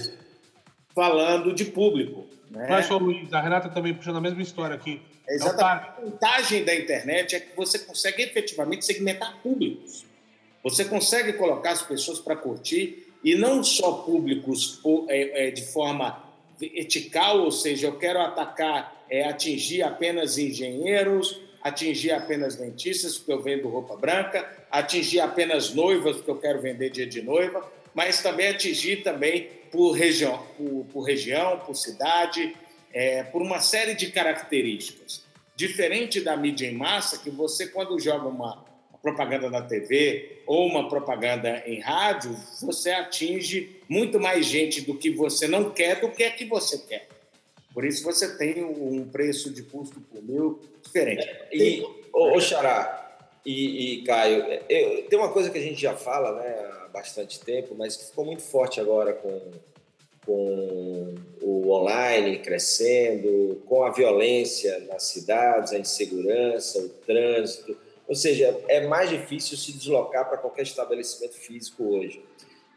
Falando 0.95 1.55
de 1.55 1.64
público. 1.64 2.26
Né? 2.50 2.67
Não 2.69 2.76
é 2.76 2.83
só 2.83 2.97
o 2.97 2.99
Luiz. 2.99 3.33
A 3.33 3.40
Renata 3.40 3.71
também 3.71 3.95
puxando 3.95 4.17
a 4.17 4.21
mesma 4.21 4.43
história 4.43 4.76
aqui. 4.76 5.00
Exatamente. 5.26 5.88
A 5.88 6.00
vantagem 6.02 6.64
da 6.64 6.75
internet 6.75 7.37
é 7.37 7.40
que 7.40 7.57
você 7.57 7.79
consegue 7.79 8.23
efetivamente 8.23 8.85
segmentar 8.85 9.38
públicos. 9.43 10.05
Você 10.62 10.85
consegue 10.85 11.33
colocar 11.35 11.71
as 11.71 11.83
pessoas 11.83 12.19
para 12.19 12.37
curtir 12.37 13.07
e 13.25 13.35
não 13.35 13.62
só 13.62 13.93
públicos 13.93 14.81
é, 15.09 15.47
é, 15.47 15.50
de 15.50 15.64
forma 15.73 16.29
vertical, 16.61 17.40
ou 17.40 17.50
seja, 17.50 17.87
eu 17.87 17.97
quero 17.97 18.21
atacar, 18.21 19.05
é, 19.09 19.25
atingir 19.25 19.83
apenas 19.83 20.37
engenheiros, 20.37 21.40
atingir 21.62 22.12
apenas 22.12 22.57
dentistas, 22.57 23.17
porque 23.17 23.33
eu 23.33 23.43
vendo 23.43 23.69
roupa 23.69 23.97
branca, 23.97 24.47
atingir 24.71 25.21
apenas 25.21 25.73
noivas, 25.75 26.17
porque 26.17 26.31
eu 26.31 26.38
quero 26.38 26.61
vender 26.61 26.90
dia 26.90 27.07
de 27.07 27.23
noiva, 27.23 27.67
mas 27.95 28.23
também 28.23 28.49
atingir 28.49 29.02
também 29.02 29.49
por 29.71 29.93
região, 29.93 30.38
por, 30.57 30.87
por 30.93 31.02
região, 31.02 31.59
por 31.61 31.75
cidade, 31.75 32.55
é, 32.93 33.23
por 33.23 33.40
uma 33.40 33.61
série 33.61 33.95
de 33.95 34.11
características. 34.11 35.23
Diferente 35.57 36.21
da 36.21 36.37
mídia 36.37 36.67
em 36.67 36.75
massa, 36.75 37.19
que 37.19 37.31
você, 37.31 37.67
quando 37.67 37.99
joga 37.99 38.29
uma, 38.29 38.64
propaganda 39.02 39.49
na 39.49 39.62
TV 39.62 40.42
ou 40.47 40.66
uma 40.66 40.88
propaganda 40.88 41.62
em 41.66 41.80
rádio, 41.80 42.37
você 42.61 42.90
atinge 42.90 43.80
muito 43.88 44.21
mais 44.21 44.47
gente 44.47 44.80
do 44.83 44.95
que 44.95 45.11
você 45.11 45.49
não 45.49 45.71
quer 45.71 46.00
do 46.00 46.11
que 46.11 46.23
é 46.23 46.30
que 46.30 46.45
você 46.45 46.78
quer. 46.78 47.09
Por 47.73 47.85
isso 47.85 48.04
você 48.04 48.37
tem 48.37 48.62
um 48.64 49.09
preço 49.09 49.52
de 49.52 49.62
custo 49.62 50.00
por 50.00 50.23
mil 50.23 50.61
diferente. 50.83 51.28
E, 51.52 51.83
ô, 52.12 52.37
ô 52.37 52.40
Xará 52.40 53.19
e, 53.45 53.95
e 53.95 54.02
Caio, 54.02 54.45
eu, 54.69 55.02
tem 55.04 55.19
uma 55.19 55.32
coisa 55.32 55.50
que 55.50 55.58
a 55.58 55.63
gente 55.63 55.80
já 55.80 55.97
fala 55.97 56.43
né, 56.43 56.71
há 56.84 56.89
bastante 56.89 57.41
tempo, 57.41 57.75
mas 57.76 57.97
que 57.97 58.06
ficou 58.06 58.25
muito 58.25 58.43
forte 58.43 58.80
agora 58.80 59.13
com 59.13 59.41
com 60.26 61.15
o 61.41 61.71
online 61.71 62.39
crescendo, 62.39 63.63
com 63.67 63.82
a 63.84 63.91
violência 63.91 64.78
nas 64.89 65.04
cidades, 65.04 65.73
a 65.73 65.78
insegurança, 65.78 66.78
o 66.78 66.89
trânsito. 66.89 67.76
Ou 68.10 68.16
seja, 68.16 68.60
é 68.66 68.88
mais 68.88 69.08
difícil 69.08 69.56
se 69.56 69.73
deslocar 69.73 70.28
para 70.28 70.36
qualquer 70.36 70.62
estabelecimento 70.62 71.34
físico 71.34 71.84
hoje. 71.94 72.20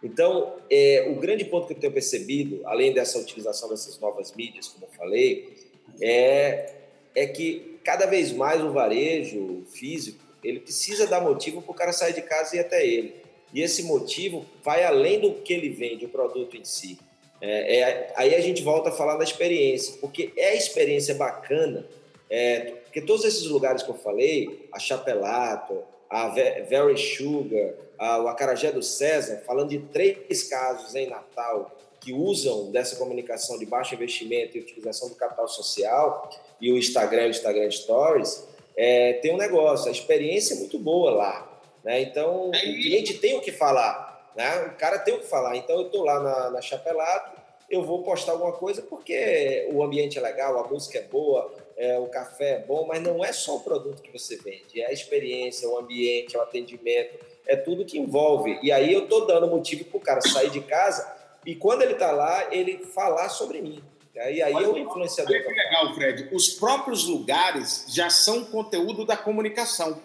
Então, 0.04 0.58
é, 0.70 1.08
o 1.10 1.16
grande 1.16 1.44
ponto 1.44 1.66
que 1.66 1.74
eu 1.74 1.80
tenho 1.80 1.92
percebido, 1.92 2.62
além 2.66 2.94
dessa 2.94 3.18
utilização 3.18 3.68
dessas 3.68 3.98
novas 4.00 4.32
mídias, 4.34 4.68
como 4.68 4.86
eu 4.86 4.96
falei, 4.96 5.72
é, 6.00 6.76
é 7.16 7.26
que 7.26 7.80
cada 7.84 8.06
vez 8.06 8.32
mais 8.32 8.62
o 8.62 8.72
varejo 8.72 9.64
físico 9.74 10.24
ele 10.44 10.60
precisa 10.60 11.08
dar 11.08 11.20
motivo 11.20 11.64
para 11.64 11.72
o 11.72 11.74
cara 11.74 11.92
sair 11.92 12.14
de 12.14 12.22
casa 12.22 12.56
e 12.56 12.60
ir 12.60 12.62
até 12.62 12.86
ele. 12.86 13.16
E 13.52 13.62
esse 13.64 13.82
motivo 13.82 14.46
vai 14.64 14.84
além 14.84 15.20
do 15.20 15.34
que 15.34 15.52
ele 15.52 15.70
vende, 15.70 16.06
o 16.06 16.10
produto 16.10 16.56
em 16.56 16.64
si. 16.64 17.00
É, 17.42 17.80
é, 17.80 18.14
aí 18.16 18.36
a 18.36 18.40
gente 18.40 18.62
volta 18.62 18.90
a 18.90 18.92
falar 18.92 19.18
da 19.18 19.24
experiência, 19.24 19.96
porque 20.00 20.32
é 20.38 20.50
a 20.50 20.56
experiência 20.56 21.16
bacana, 21.16 21.88
é, 22.30 22.60
porque 22.84 23.02
todos 23.02 23.26
esses 23.26 23.46
lugares 23.46 23.84
que 23.84 23.90
eu 23.90 23.96
falei, 23.96 24.68
a 24.72 24.80
Chapelato, 24.80 25.84
a 26.10 26.30
Very 26.30 26.98
Sugar, 26.98 27.74
a, 27.98 28.20
o 28.20 28.28
Acarajé 28.28 28.72
do 28.72 28.84
César, 28.84 29.42
falando 29.46 29.70
de 29.70 29.80
três 29.80 30.44
casos 30.44 30.94
em 30.96 31.10
Natal 31.10 31.76
que 32.00 32.12
usam 32.12 32.70
dessa 32.70 32.98
comunicação 32.98 33.58
de 33.58 33.66
baixo 33.66 33.96
investimento 33.96 34.58
e 34.58 34.62
utilização 34.62 35.08
do 35.08 35.16
capital 35.16 35.48
social, 35.48 36.30
e 36.60 36.72
o 36.72 36.78
Instagram, 36.78 37.28
o 37.28 37.30
Instagram 37.30 37.72
Stories, 37.72 38.46
é, 38.76 39.14
tem 39.14 39.34
um 39.34 39.38
negócio, 39.38 39.88
a 39.88 39.92
experiência 39.92 40.56
é 40.56 40.58
muito 40.58 40.78
boa 40.78 41.12
lá. 41.12 41.62
Né? 41.84 42.02
Então, 42.02 42.50
o 42.50 42.52
cliente 42.52 43.16
tem 43.16 43.38
o 43.38 43.42
que 43.42 43.52
falar. 43.52 44.32
Né? 44.36 44.66
O 44.68 44.78
cara 44.78 45.00
tem 45.00 45.14
o 45.14 45.20
que 45.20 45.28
falar. 45.28 45.56
Então, 45.56 45.78
eu 45.78 45.86
estou 45.88 46.04
lá 46.04 46.20
na, 46.20 46.50
na 46.52 46.62
Chapelato, 46.62 47.42
eu 47.70 47.84
vou 47.84 48.04
postar 48.04 48.34
alguma 48.34 48.52
coisa 48.52 48.82
porque 48.82 49.68
o 49.72 49.84
ambiente 49.84 50.18
é 50.18 50.22
legal, 50.22 50.58
a 50.60 50.68
música 50.68 51.00
é 51.00 51.04
boa, 51.04 51.54
é, 51.78 51.98
o 52.00 52.08
café 52.08 52.56
é 52.56 52.60
bom, 52.60 52.86
mas 52.88 53.02
não 53.02 53.24
é 53.24 53.32
só 53.34 53.58
o 53.58 53.60
produto 53.62 54.02
que 54.02 54.12
você 54.12 54.38
vende, 54.38 54.82
é 54.82 54.88
a 54.88 54.92
experiência, 54.92 55.68
o 55.68 55.78
ambiente, 55.78 56.38
o 56.38 56.42
atendimento, 56.42 57.18
é 57.48 57.56
tudo 57.56 57.86
que 57.86 57.98
envolve. 57.98 58.60
E 58.62 58.72
aí 58.72 58.94
eu 58.94 59.04
estou 59.04 59.26
dando 59.26 59.48
motivo 59.48 59.84
para 59.86 59.98
o 59.98 60.00
cara 60.00 60.22
sair 60.22 60.50
de 60.50 60.62
casa 60.62 61.12
e 61.46 61.56
quando 61.56 61.82
ele 61.82 61.94
está 61.94 62.12
lá, 62.12 62.54
ele 62.54 62.86
falar 62.86 63.30
sobre 63.30 63.62
mim. 63.62 63.84
E 64.16 64.20
aí, 64.20 64.42
aí 64.42 64.54
é 64.54 64.68
o 64.68 64.78
influenciador. 64.78 65.34
Olha 65.34 65.44
que 65.44 65.50
legal, 65.50 65.96
Fred. 65.96 66.30
Os 66.32 66.50
próprios 66.50 67.06
lugares 67.06 67.86
já 67.90 68.10
são 68.10 68.46
conteúdo 68.46 69.06
da 69.06 69.18
comunicação. 69.18 70.00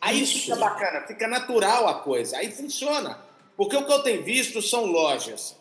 Aí 0.00 0.22
Isso. 0.22 0.40
fica 0.40 0.56
bacana, 0.56 1.06
fica 1.06 1.28
natural 1.28 1.86
a 1.86 1.94
coisa. 1.94 2.38
Aí 2.38 2.50
funciona. 2.50 3.18
Porque 3.56 3.76
o 3.76 3.84
que 3.84 3.92
eu 3.92 4.02
tenho 4.02 4.22
visto 4.22 4.60
são 4.62 4.86
lojas 4.86 5.56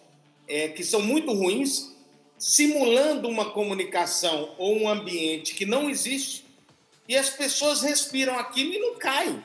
é, 0.47 0.69
que 0.69 0.84
são 0.84 1.01
muito 1.01 1.32
ruins, 1.34 1.92
simulando 2.43 3.29
uma 3.29 3.51
comunicação 3.51 4.53
ou 4.58 4.75
um 4.75 4.89
ambiente 4.89 5.56
que 5.56 5.65
não 5.65 5.89
existe, 5.89 6.43
e 7.08 7.15
as 7.15 7.29
pessoas 7.29 7.82
respiram 7.82 8.38
aquilo 8.38 8.73
e 8.73 8.79
não 8.79 8.95
caem. 8.95 9.41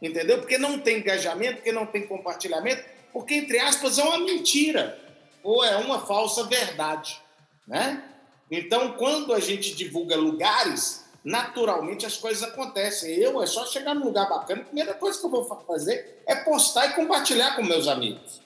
Entendeu? 0.00 0.38
Porque 0.38 0.56
não 0.56 0.78
tem 0.78 0.98
engajamento, 0.98 1.56
porque 1.56 1.72
não 1.72 1.84
tem 1.84 2.06
compartilhamento, 2.06 2.84
porque, 3.12 3.34
entre 3.34 3.58
aspas, 3.58 3.98
é 3.98 4.04
uma 4.04 4.18
mentira 4.18 4.96
ou 5.42 5.64
é 5.64 5.76
uma 5.78 6.06
falsa 6.06 6.44
verdade. 6.44 7.20
Né? 7.66 8.04
Então, 8.48 8.92
quando 8.92 9.34
a 9.34 9.40
gente 9.40 9.74
divulga 9.74 10.14
lugares, 10.14 11.06
naturalmente 11.24 12.06
as 12.06 12.16
coisas 12.16 12.44
acontecem. 12.44 13.16
Eu, 13.16 13.42
é 13.42 13.46
só 13.46 13.66
chegar 13.66 13.96
num 13.96 14.04
lugar 14.04 14.28
bacana, 14.28 14.62
a 14.62 14.64
primeira 14.64 14.94
coisa 14.94 15.18
que 15.18 15.26
eu 15.26 15.30
vou 15.30 15.44
fazer 15.66 16.22
é 16.24 16.36
postar 16.36 16.86
e 16.86 16.92
compartilhar 16.92 17.56
com 17.56 17.64
meus 17.64 17.88
amigos. 17.88 18.40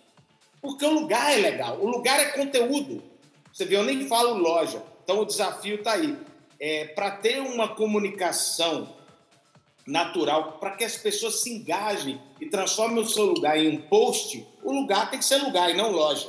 Porque 0.63 0.87
o 0.87 0.95
lugar 0.95 1.31
é 1.31 1.37
legal, 1.37 1.79
o 1.79 1.87
lugar 1.87 2.19
é 2.19 2.31
conteúdo. 2.31 3.12
Você 3.53 3.65
vê, 3.65 3.77
eu 3.77 3.83
nem 3.83 4.07
falo 4.07 4.35
loja. 4.39 4.83
Então 5.05 5.21
o 5.21 5.27
desafio 5.27 5.77
está 5.77 5.93
aí. 5.93 6.17
É, 6.59 6.87
para 6.87 7.11
ter 7.11 7.41
uma 7.41 7.69
comunicação 7.69 8.89
natural, 9.87 10.59
para 10.61 10.71
que 10.73 10.85
as 10.85 10.97
pessoas 10.97 11.41
se 11.41 11.51
engajem 11.51 12.21
e 12.41 12.47
transformem 12.47 13.03
o 13.03 13.09
seu 13.09 13.25
lugar 13.25 13.59
em 13.59 13.69
um 13.69 13.81
post, 13.83 14.47
o 14.63 14.73
lugar 14.73 15.11
tem 15.11 15.19
que 15.19 15.25
ser 15.25 15.39
lugar 15.39 15.71
e 15.71 15.75
não 15.75 15.91
loja. 15.91 16.29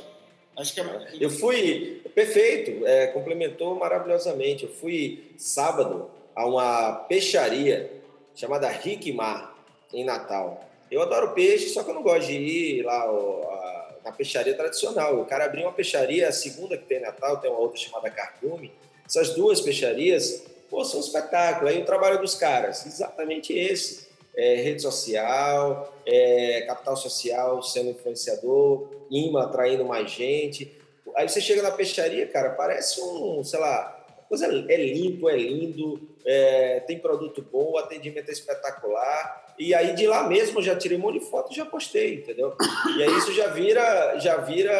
Acho 0.56 0.74
que 0.74 0.80
é 0.80 1.08
Eu 1.20 1.30
fui, 1.30 2.02
perfeito, 2.14 2.86
é, 2.86 3.08
complementou 3.08 3.74
maravilhosamente. 3.76 4.64
Eu 4.64 4.70
fui 4.70 5.32
sábado 5.36 6.10
a 6.34 6.46
uma 6.46 6.92
peixaria 7.08 7.90
chamada 8.34 8.68
Rickmar, 8.68 9.54
em 9.92 10.04
Natal. 10.04 10.68
Eu 10.90 11.02
adoro 11.02 11.32
peixe, 11.32 11.68
só 11.68 11.82
que 11.82 11.90
eu 11.90 11.94
não 11.94 12.02
gosto 12.02 12.26
de 12.26 12.34
ir 12.34 12.82
lá 12.82 13.02
a, 13.02 13.83
na 14.04 14.12
peixaria 14.12 14.54
tradicional. 14.54 15.20
O 15.20 15.24
cara 15.24 15.46
abriu 15.46 15.64
uma 15.64 15.72
peixaria, 15.72 16.28
a 16.28 16.32
segunda 16.32 16.76
que 16.76 16.84
tem 16.84 16.98
em 16.98 17.02
Natal, 17.02 17.38
tem 17.38 17.50
uma 17.50 17.58
outra 17.58 17.78
chamada 17.78 18.10
Cardume. 18.10 18.72
Essas 19.06 19.30
duas 19.30 19.60
peixarias, 19.60 20.44
pô, 20.70 20.84
são 20.84 21.00
um 21.00 21.02
espetáculo. 21.02 21.68
Aí 21.68 21.80
o 21.80 21.84
trabalho 21.84 22.20
dos 22.20 22.34
caras, 22.34 22.84
exatamente 22.86 23.52
esse. 23.52 24.12
É, 24.36 24.56
rede 24.56 24.82
social, 24.82 25.94
é, 26.04 26.62
capital 26.62 26.96
social 26.96 27.62
sendo 27.62 27.90
influenciador, 27.90 28.90
imã 29.08 29.44
atraindo 29.44 29.84
mais 29.84 30.10
gente. 30.10 30.76
Aí 31.14 31.28
você 31.28 31.40
chega 31.40 31.62
na 31.62 31.70
peixaria, 31.70 32.26
cara, 32.26 32.50
parece 32.50 33.00
um, 33.00 33.44
sei 33.44 33.60
lá, 33.60 34.04
coisa 34.28 34.46
é 34.46 34.76
limpo, 34.76 35.28
é 35.28 35.36
lindo, 35.36 36.00
é, 36.26 36.80
tem 36.80 36.98
produto 36.98 37.42
bom, 37.42 37.72
o 37.72 37.78
atendimento 37.78 38.28
é 38.28 38.32
espetacular. 38.32 39.43
E 39.58 39.74
aí 39.74 39.94
de 39.94 40.06
lá 40.06 40.28
mesmo 40.28 40.58
eu 40.58 40.62
já 40.62 40.76
tirei 40.76 40.98
um 40.98 41.00
monte 41.00 41.20
de 41.20 41.26
foto 41.26 41.52
e 41.52 41.56
já 41.56 41.64
postei, 41.64 42.16
entendeu? 42.16 42.56
E 42.96 43.02
aí 43.02 43.18
isso 43.18 43.32
já 43.32 43.48
vira, 43.48 44.18
já 44.18 44.36
vira 44.38 44.72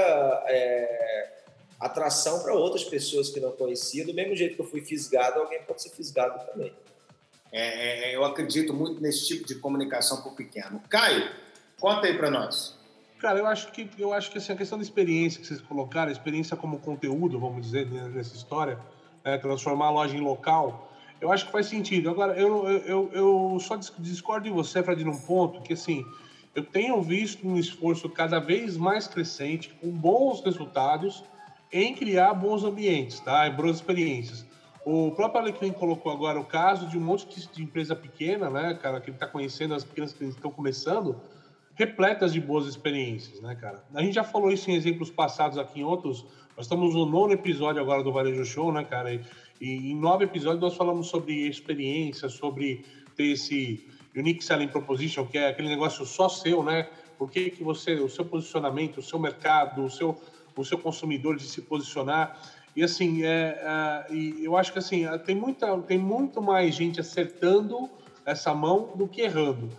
é, 0.47 1.33
atração 1.79 2.43
para 2.43 2.55
outras 2.55 2.85
pessoas 2.85 3.31
que 3.31 3.41
não 3.41 3.53
conheciam. 3.53 4.07
Do 4.07 4.15
mesmo 4.15 4.35
jeito 4.35 4.57
que 4.57 4.61
eu 4.61 4.67
fui 4.67 4.81
fisgado, 4.81 5.41
alguém 5.41 5.63
pode 5.63 5.83
ser 5.83 5.91
fisgado 5.91 6.45
também. 6.47 6.73
É, 7.53 8.11
é 8.11 8.17
eu 8.17 8.25
acredito 8.25 8.75
muito 8.75 9.01
nesse 9.01 9.27
tipo 9.27 9.47
de 9.47 9.55
comunicação 9.57 10.23
para 10.23 10.33
o 10.33 10.35
pequeno. 10.35 10.81
Caio, 10.89 11.31
conta 11.79 12.07
aí 12.07 12.17
para 12.17 12.31
nós. 12.31 12.77
Cara, 13.21 13.39
eu 13.39 13.47
acho 13.47 13.71
que 13.73 13.89
eu 13.99 14.13
acho 14.13 14.31
que 14.31 14.39
assim, 14.39 14.53
a 14.53 14.57
questão 14.57 14.77
da 14.77 14.85
experiência 14.85 15.41
que 15.41 15.47
vocês 15.47 15.61
colocaram, 15.61 16.09
a 16.09 16.13
experiência 16.13 16.57
como 16.57 16.79
conteúdo, 16.79 17.39
vamos 17.39 17.65
dizer, 17.65 17.91
nessa 17.91 18.35
história, 18.35 18.79
é, 19.25 19.39
transformar 19.39 19.87
a 19.87 19.91
loja 19.91 20.15
em 20.17 20.21
local, 20.21 20.93
eu 21.21 21.33
acho 21.33 21.47
que 21.47 21.53
faz 21.53 21.67
sentido. 21.67 22.11
Agora, 22.11 22.35
eu, 22.39 22.69
eu, 22.69 23.11
eu 23.13 23.59
só 23.61 23.77
discordo 23.77 24.45
de 24.45 24.51
você, 24.51 24.83
Fred, 24.83 25.05
num 25.05 25.19
ponto 25.19 25.63
que, 25.63 25.73
assim, 25.73 26.05
eu 26.55 26.65
tenho 26.65 27.01
visto 27.03 27.47
um 27.47 27.59
esforço 27.59 28.09
cada 28.09 28.39
vez 28.39 28.77
mais 28.77 29.07
crescente, 29.07 29.75
com 29.81 29.91
bons 29.91 30.43
resultados, 30.45 31.25
em 31.73 31.95
criar 31.95 32.35
bons 32.35 32.63
ambientes, 32.63 33.19
tá? 33.21 33.47
E 33.47 33.51
boas 33.51 33.77
experiências. 33.77 34.47
O 34.85 35.11
próprio 35.13 35.41
Alecrim 35.41 35.73
colocou 35.73 36.13
agora 36.13 36.39
o 36.39 36.45
caso 36.45 36.87
de 36.87 36.99
um 36.99 37.01
monte 37.01 37.27
de 37.53 37.63
empresa 37.63 37.97
pequena, 37.97 38.51
né, 38.51 38.75
cara, 38.75 39.01
que 39.01 39.09
ele 39.09 39.17
está 39.17 39.27
conhecendo, 39.27 39.75
as 39.75 39.83
pequenas 39.83 40.13
que 40.13 40.25
estão 40.25 40.51
começando, 40.51 41.21
repletas 41.75 42.33
de 42.33 42.41
boas 42.41 42.67
experiências, 42.67 43.41
né, 43.41 43.55
cara? 43.55 43.83
A 43.95 44.03
gente 44.03 44.15
já 44.15 44.23
falou 44.23 44.53
isso 44.53 44.71
em 44.71 44.75
exemplos 44.75 45.11
passados 45.11 45.59
aqui 45.59 45.81
em 45.81 45.85
outros. 45.85 46.25
Nós 46.57 46.67
estamos 46.67 46.95
no 46.95 47.07
nono 47.07 47.33
episódio 47.33 47.81
agora 47.81 48.03
do 48.03 48.13
Varejo 48.13 48.45
Show, 48.45 48.71
né, 48.71 48.85
cara? 48.85 49.13
E, 49.13 49.21
e 49.61 49.93
em 49.93 49.97
nove 49.97 50.25
episódios 50.25 50.61
nós 50.61 50.77
falamos 50.77 51.09
sobre 51.09 51.47
experiência, 51.47 52.29
sobre 52.29 52.85
ter 53.17 53.33
esse 53.33 53.87
unique 54.15 54.45
selling 54.45 54.69
proposition, 54.69 55.27
que 55.27 55.39
é 55.39 55.49
aquele 55.49 55.69
negócio 55.69 56.05
só 56.05 56.29
seu, 56.29 56.63
né? 56.63 56.89
Por 57.19 57.31
que, 57.31 57.51
que 57.51 57.63
você, 57.63 57.95
o 57.95 58.09
seu 58.09 58.25
posicionamento, 58.25 58.99
o 58.99 59.03
seu 59.03 59.19
mercado, 59.19 59.85
o 59.85 59.91
seu, 59.91 60.21
o 60.57 60.65
seu 60.65 60.79
consumidor 60.79 61.37
de 61.37 61.45
se 61.45 61.63
posicionar. 61.63 62.41
E 62.77 62.83
assim, 62.83 63.25
é, 63.25 63.61
é, 63.63 64.13
e 64.13 64.45
eu 64.45 64.57
acho 64.57 64.73
que 64.73 64.79
assim, 64.79 65.05
tem, 65.25 65.35
muita, 65.35 65.77
tem 65.83 65.99
muito 65.99 66.43
mais 66.43 66.75
gente 66.75 67.01
acertando 67.01 67.89
essa 68.27 68.53
mão 68.53 68.93
do 68.97 69.07
que 69.07 69.21
errando. 69.21 69.71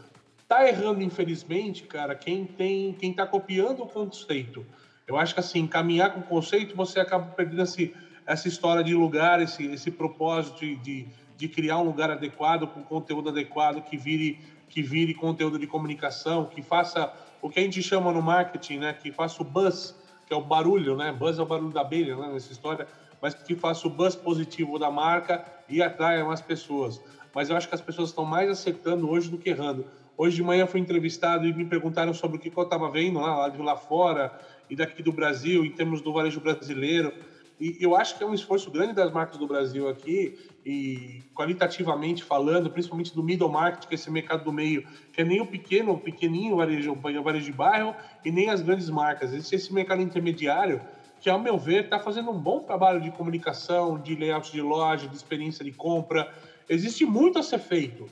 Tá 0.48 0.68
errando, 0.68 1.02
infelizmente, 1.02 1.84
cara, 1.84 2.16
quem 2.16 2.46
tem, 2.46 2.94
quem 2.94 3.12
tá 3.12 3.26
copiando 3.26 3.84
o 3.84 3.88
conceito. 3.88 4.66
Eu 5.08 5.18
acho 5.18 5.34
que 5.34 5.40
assim, 5.40 5.68
caminhar 5.68 6.14
com 6.14 6.20
o 6.20 6.24
conceito, 6.24 6.76
você 6.76 7.00
acaba 7.00 7.26
perdendo 7.32 7.64
esse, 7.64 7.94
essa 8.26 8.48
história 8.48 8.84
de 8.84 8.94
lugar, 8.94 9.42
esse, 9.42 9.66
esse 9.66 9.92
propósito 9.92 10.60
de, 10.60 10.76
de, 10.78 11.08
de 11.38 11.48
criar 11.48 11.78
um 11.78 11.84
lugar 11.84 12.10
adequado, 12.10 12.68
com 12.68 12.82
conteúdo 12.84 13.30
adequado, 13.30 13.82
que 13.82 13.98
vire, 13.98 14.40
que 14.68 14.82
vire 14.82 15.14
conteúdo 15.14 15.60
de 15.60 15.68
comunicação, 15.68 16.46
que 16.46 16.62
faça 16.62 17.14
o 17.42 17.50
que 17.50 17.60
a 17.60 17.64
gente 17.64 17.82
chama 17.84 18.12
no 18.12 18.22
marketing, 18.22 18.80
né? 18.80 18.94
Que 18.94 19.12
faça 19.12 19.42
o 19.42 19.46
buzz, 19.46 19.96
que 20.26 20.34
é 20.34 20.36
o 20.36 20.42
barulho, 20.42 20.96
né? 20.96 21.12
Buzz 21.12 21.38
é 21.38 21.42
o 21.42 21.46
barulho 21.46 21.72
da 21.72 21.82
abelha, 21.82 22.16
né? 22.16 22.34
Nessa 22.34 22.52
história, 22.52 22.88
mas 23.22 23.36
que 23.36 23.56
faça 23.56 23.88
o 23.88 23.90
buzz 23.90 24.16
positivo 24.16 24.80
da 24.80 24.90
marca 24.90 25.46
e 25.70 25.82
atraia 25.82 26.26
mais 26.26 26.42
pessoas. 26.42 27.00
Mas 27.34 27.50
eu 27.50 27.56
acho 27.56 27.68
que 27.68 27.76
as 27.76 27.82
pessoas 27.82 28.10
estão 28.10 28.26
mais 28.26 28.50
acertando 28.50 29.10
hoje 29.10 29.30
do 29.30 29.38
que 29.38 29.50
errando. 29.50 29.86
Hoje 30.18 30.38
de 30.38 30.44
manhã 30.44 30.66
fui 30.66 30.80
entrevistado 30.80 31.46
e 31.46 31.54
me 31.54 31.66
perguntaram 31.66 32.14
sobre 32.14 32.38
o 32.38 32.40
que 32.40 32.52
eu 32.56 32.64
estava 32.64 32.90
vendo 32.90 33.20
lá, 33.20 33.48
lá 33.48 33.54
lá 33.58 33.76
fora 33.76 34.40
e 34.70 34.76
daqui 34.76 35.04
do 35.04 35.12
Brasil, 35.12 35.66
em 35.66 35.72
termos 35.72 36.02
do 36.02 36.14
varejo 36.14 36.40
brasileiro. 36.40 37.14
E 37.60 37.78
eu 37.80 37.96
acho 37.96 38.18
que 38.18 38.24
é 38.24 38.26
um 38.28 38.34
esforço 38.34 38.70
grande 38.70 38.94
das 38.94 39.12
marcas 39.12 39.38
do 39.38 39.48
Brasil 39.48 39.88
aqui, 39.88 40.34
e 40.66 41.24
qualitativamente 41.34 42.24
falando, 42.24 42.70
principalmente 42.70 43.14
do 43.14 43.24
middle 43.24 43.50
market, 43.50 43.86
que 43.88 43.94
é 43.94 43.96
esse 43.96 44.12
mercado 44.12 44.44
do 44.44 44.52
meio, 44.52 44.84
que 45.14 45.22
é 45.22 45.24
nem 45.24 45.40
o 45.40 45.46
pequeno, 45.46 45.94
o 45.94 46.00
pequenininho 46.00 46.58
varejo, 46.58 46.92
o 46.94 47.24
varejo 47.24 47.46
de 47.46 47.54
bairro, 47.54 47.96
e 48.24 48.32
nem 48.32 48.50
as 48.50 48.62
grandes 48.62 48.90
marcas. 48.90 49.32
Existe 49.32 49.56
esse 49.56 49.74
mercado 49.74 50.02
intermediário 50.02 50.82
que, 51.20 51.30
ao 51.30 51.40
meu 51.40 51.58
ver, 51.58 51.86
está 51.86 52.00
fazendo 52.00 52.30
um 52.32 52.40
bom 52.40 52.60
trabalho 52.62 53.00
de 53.00 53.10
comunicação, 53.10 53.98
de 53.98 54.16
layout 54.16 54.52
de 54.52 54.62
loja, 54.62 55.08
de 55.08 55.16
experiência 55.16 55.64
de 55.64 55.72
compra. 55.72 56.28
Existe 56.68 57.06
muito 57.06 57.40
a 57.40 57.44
ser 57.44 57.60
feito 57.60 58.12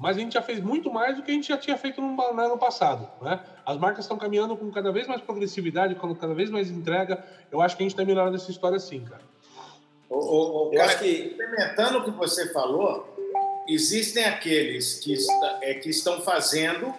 mas 0.00 0.16
a 0.16 0.20
gente 0.20 0.32
já 0.32 0.40
fez 0.40 0.60
muito 0.60 0.90
mais 0.90 1.14
do 1.14 1.22
que 1.22 1.30
a 1.30 1.34
gente 1.34 1.48
já 1.48 1.58
tinha 1.58 1.76
feito 1.76 2.00
no, 2.00 2.16
no 2.16 2.40
ano 2.40 2.56
passado. 2.56 3.06
Né? 3.20 3.38
As 3.66 3.76
marcas 3.76 4.06
estão 4.06 4.16
caminhando 4.16 4.56
com 4.56 4.70
cada 4.70 4.90
vez 4.90 5.06
mais 5.06 5.20
progressividade, 5.20 5.94
com 5.94 6.14
cada 6.14 6.32
vez 6.32 6.48
mais 6.48 6.70
entrega. 6.70 7.22
Eu 7.52 7.60
acho 7.60 7.76
que 7.76 7.82
a 7.82 7.84
gente 7.84 7.92
está 7.92 8.02
melhorando 8.02 8.34
essa 8.34 8.50
história 8.50 8.78
sim, 8.78 9.04
cara. 9.04 9.20
O, 10.08 10.16
o, 10.16 10.68
o 10.68 10.70
cara, 10.72 10.94
que... 10.94 11.34
Implementando 11.34 11.98
o 11.98 12.04
que 12.04 12.10
você 12.12 12.50
falou, 12.50 13.14
existem 13.68 14.24
aqueles 14.24 14.94
que, 15.00 15.14
é, 15.60 15.74
que 15.74 15.90
estão 15.90 16.22
fazendo 16.22 16.94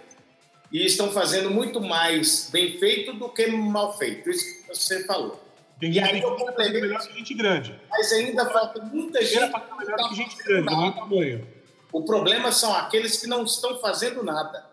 e 0.71 0.85
estão 0.85 1.11
fazendo 1.11 1.49
muito 1.49 1.81
mais 1.81 2.51
bem 2.51 2.77
feito 2.77 3.13
do 3.13 3.29
que 3.29 3.47
mal 3.47 3.97
feito. 3.97 4.29
Isso 4.29 4.61
que 4.61 4.67
você 4.67 5.03
falou. 5.05 5.41
Tem 5.79 5.91
e 5.91 5.99
aí 5.99 6.21
que 6.21 6.53
fazer 6.53 6.79
melhor 6.79 6.99
que 6.99 7.17
gente 7.17 7.33
grande. 7.33 7.81
Mas 7.89 8.11
ainda 8.13 8.45
falta 8.45 8.79
muita 8.83 9.25
gente. 9.25 9.49
Para 9.49 9.75
melhor 9.75 10.07
que 10.07 10.15
gente 10.15 10.37
grande, 10.37 10.67
não 10.67 10.85
é 10.85 10.91
tamanho. 10.91 11.60
O 11.91 12.03
problema 12.03 12.51
são 12.51 12.73
aqueles 12.73 13.17
que 13.17 13.27
não 13.27 13.43
estão 13.43 13.79
fazendo 13.79 14.23
nada. 14.23 14.65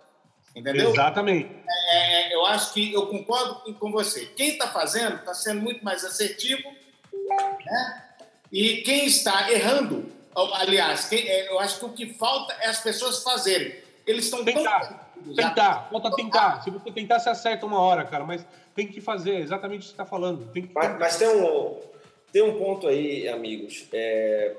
Entendeu? 0.55 0.91
Exatamente. 0.91 1.51
É, 1.69 2.33
é 2.33 2.35
eu 2.35 2.45
acho 2.47 2.73
que 2.73 2.93
eu 2.93 3.07
concordo 3.07 3.75
com 3.75 3.93
você. 3.93 4.27
Quem 4.27 4.51
está 4.51 4.69
fazendo 4.69 5.17
está 5.17 5.35
sendo 5.35 5.61
muito 5.61 5.85
mais 5.85 6.05
assertivo, 6.05 6.63
né? 7.65 8.05
E 8.51 8.79
quem 8.79 9.07
está 9.07 9.53
errando, 9.53 10.11
aliás, 10.55 11.07
quem, 11.07 11.29
é, 11.29 11.51
eu 11.51 11.59
acho 11.61 11.79
que 11.79 11.85
o 11.85 11.91
que 11.91 12.15
falta 12.15 12.55
é 12.61 12.67
as 12.67 12.81
pessoas 12.81 13.23
fazerem. 13.23 13.75
Eles 14.07 14.25
estão 14.25 14.43
tentar, 14.43 14.81
tão... 14.81 15.35
tentar, 15.35 15.89
falta 15.91 16.11
tentar. 16.17 16.63
Se 16.63 16.71
você 16.71 16.91
tentar, 16.91 17.21
você 17.21 17.29
acerta 17.29 17.67
uma 17.67 17.81
hora, 17.81 18.05
cara. 18.05 18.25
Mas 18.25 18.45
tem 18.75 18.87
que 18.87 19.01
fazer 19.01 19.37
exatamente 19.41 19.81
o 19.81 19.83
que 19.83 19.87
você 19.89 19.93
está 19.93 20.07
falando. 20.07 20.51
Tem 20.51 20.67
que... 20.67 20.73
mas, 20.75 20.99
mas, 20.99 21.17
tem 21.17 21.29
um 21.29 21.79
tem 22.33 22.43
um 22.43 22.59
ponto 22.59 22.87
aí, 22.87 23.29
amigos. 23.29 23.87
É, 23.93 24.55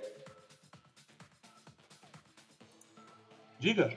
Diga. 3.59 3.91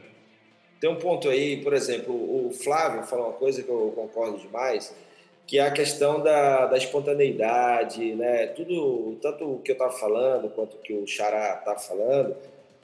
Tem 0.81 0.91
um 0.91 0.97
ponto 0.97 1.29
aí, 1.29 1.63
por 1.63 1.73
exemplo, 1.73 2.13
o 2.13 2.51
Flávio 2.51 3.05
falou 3.05 3.27
uma 3.27 3.35
coisa 3.35 3.63
que 3.63 3.69
eu 3.69 3.93
concordo 3.95 4.37
demais, 4.39 4.93
que 5.47 5.59
é 5.59 5.63
a 5.63 5.71
questão 5.71 6.21
da, 6.21 6.67
da 6.67 6.77
espontaneidade, 6.77 8.15
né? 8.15 8.49
Tudo, 8.49 9.17
tanto 9.23 9.45
o 9.45 9.59
que 9.61 9.71
eu 9.71 9.75
estava 9.75 9.93
falando 9.93 10.51
quanto 10.51 10.75
o 10.75 10.79
que 10.81 10.93
o 10.93 11.07
Xará 11.07 11.59
estava 11.59 11.79
falando, 11.79 12.37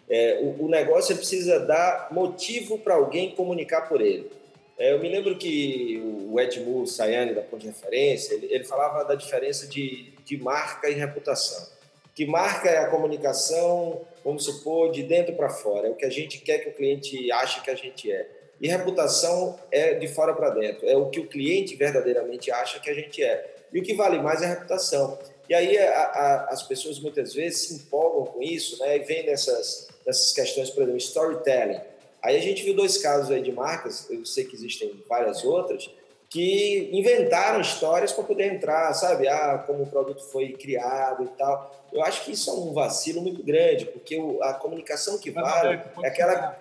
é, 0.08 0.38
o, 0.42 0.64
o, 0.64 0.68
negócio 0.68 1.16
precisa 1.16 1.58
dar 1.58 2.08
motivo 2.12 2.78
para 2.78 2.94
alguém 2.94 3.34
comunicar 3.34 3.88
por 3.88 4.00
ele. 4.00 4.30
É, 4.78 4.92
eu 4.92 5.00
me 5.00 5.08
lembro 5.08 5.36
que 5.36 6.00
o 6.30 6.38
Edmur 6.38 6.86
Sayane, 6.86 7.34
da 7.34 7.42
Ponte 7.42 7.62
de 7.62 7.66
Referência, 7.68 8.34
ele, 8.34 8.46
ele 8.48 8.64
falava 8.64 9.04
da 9.04 9.16
diferença 9.16 9.66
de, 9.66 10.12
de 10.24 10.36
marca 10.36 10.88
e 10.88 10.94
reputação. 10.94 11.66
Que 12.14 12.24
marca 12.24 12.68
é 12.68 12.78
a 12.78 12.88
comunicação 12.88 14.00
vamos 14.28 14.44
supor, 14.44 14.92
de 14.92 15.02
dentro 15.02 15.34
para 15.34 15.48
fora. 15.48 15.88
É 15.88 15.90
o 15.90 15.94
que 15.94 16.04
a 16.04 16.10
gente 16.10 16.38
quer 16.38 16.58
que 16.58 16.68
o 16.68 16.74
cliente 16.74 17.32
ache 17.32 17.62
que 17.62 17.70
a 17.70 17.74
gente 17.74 18.12
é. 18.12 18.28
E 18.60 18.68
reputação 18.68 19.58
é 19.70 19.94
de 19.94 20.06
fora 20.06 20.34
para 20.34 20.50
dentro. 20.50 20.86
É 20.86 20.94
o 20.96 21.08
que 21.08 21.18
o 21.18 21.26
cliente 21.26 21.74
verdadeiramente 21.76 22.50
acha 22.50 22.78
que 22.78 22.90
a 22.90 22.94
gente 22.94 23.22
é. 23.22 23.56
E 23.72 23.80
o 23.80 23.82
que 23.82 23.94
vale 23.94 24.20
mais 24.20 24.42
é 24.42 24.44
a 24.44 24.48
reputação. 24.50 25.18
E 25.48 25.54
aí 25.54 25.78
a, 25.78 25.98
a, 25.98 26.44
as 26.50 26.62
pessoas 26.62 27.00
muitas 27.00 27.32
vezes 27.32 27.68
se 27.68 27.74
empolgam 27.74 28.26
com 28.26 28.42
isso, 28.42 28.78
né? 28.80 28.96
E 28.96 29.00
vem 29.00 29.24
nessas, 29.24 29.88
nessas 30.04 30.32
questões, 30.32 30.68
por 30.68 30.82
exemplo, 30.82 30.98
storytelling. 30.98 31.80
Aí 32.22 32.36
a 32.36 32.40
gente 32.40 32.62
viu 32.64 32.74
dois 32.74 32.98
casos 32.98 33.30
aí 33.30 33.40
de 33.40 33.52
marcas, 33.52 34.10
eu 34.10 34.26
sei 34.26 34.44
que 34.44 34.54
existem 34.54 35.02
várias 35.08 35.42
outras, 35.42 35.88
que 36.28 36.90
inventaram 36.92 37.60
histórias 37.60 38.12
para 38.12 38.24
poder 38.24 38.52
entrar, 38.52 38.92
sabe? 38.92 39.28
Ah, 39.28 39.64
como 39.66 39.84
o 39.84 39.86
produto 39.86 40.22
foi 40.24 40.52
criado 40.52 41.24
e 41.24 41.28
tal. 41.38 41.74
Eu 41.90 42.02
acho 42.02 42.24
que 42.24 42.32
isso 42.32 42.50
é 42.50 42.52
um 42.52 42.72
vacilo 42.72 43.22
muito 43.22 43.42
grande, 43.42 43.86
porque 43.86 44.20
a 44.42 44.52
comunicação 44.52 45.18
que 45.18 45.30
vale 45.30 45.80
é 46.02 46.08
aquela, 46.08 46.60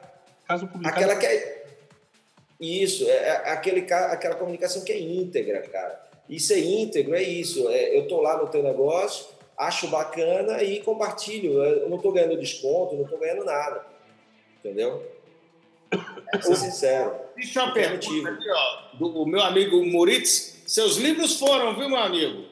aquela 0.85 1.15
que 1.17 1.25
é 1.25 1.65
isso, 2.59 3.07
é, 3.09 3.17
é 3.17 3.49
aquele, 3.51 3.81
aquela 3.93 4.35
comunicação 4.35 4.83
que 4.83 4.91
é 4.91 4.99
íntegra, 4.99 5.61
cara. 5.63 6.01
E 6.29 6.39
ser 6.39 6.59
íntegro 6.59 7.13
é 7.13 7.21
isso. 7.21 7.69
É, 7.69 7.97
eu 7.97 8.07
tô 8.07 8.21
lá 8.21 8.37
no 8.37 8.47
teu 8.47 8.63
negócio, 8.63 9.27
acho 9.57 9.87
bacana 9.89 10.63
e 10.63 10.81
compartilho. 10.81 11.61
Eu 11.61 11.89
não 11.89 11.97
estou 11.97 12.13
ganhando 12.13 12.39
desconto, 12.39 12.95
não 12.95 13.03
estou 13.03 13.19
ganhando 13.19 13.43
nada, 13.43 13.85
entendeu? 14.59 15.05
Pra 15.89 16.41
ser 16.41 16.55
sincero. 16.55 17.26
Deixa 17.37 17.59
eu 17.59 17.65
uma 17.65 17.71
pergunta 17.71 18.29
aqui, 18.29 18.49
ó, 18.49 18.95
do 18.97 19.25
meu 19.27 19.41
amigo 19.41 19.85
Moritz. 19.85 20.63
Seus 20.65 20.97
livros 20.97 21.37
foram, 21.37 21.75
viu, 21.77 21.87
meu 21.87 21.99
amigo? 21.99 22.45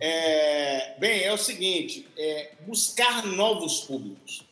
É, 0.00 0.94
bem, 0.98 1.24
é 1.24 1.32
o 1.32 1.36
seguinte: 1.36 2.06
é, 2.16 2.52
buscar 2.66 3.26
novos 3.26 3.80
públicos. 3.80 4.42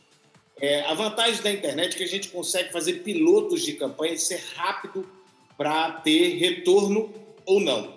É, 0.60 0.82
a 0.82 0.92
vantagem 0.92 1.42
da 1.42 1.50
internet 1.50 1.94
é 1.94 1.98
que 1.98 2.04
a 2.04 2.08
gente 2.08 2.28
consegue 2.28 2.70
fazer 2.70 3.02
pilotos 3.02 3.62
de 3.62 3.72
campanha 3.72 4.12
e 4.12 4.18
ser 4.18 4.42
rápido 4.54 5.08
para 5.56 5.90
ter 5.92 6.36
retorno 6.36 7.12
ou 7.46 7.58
não. 7.58 7.94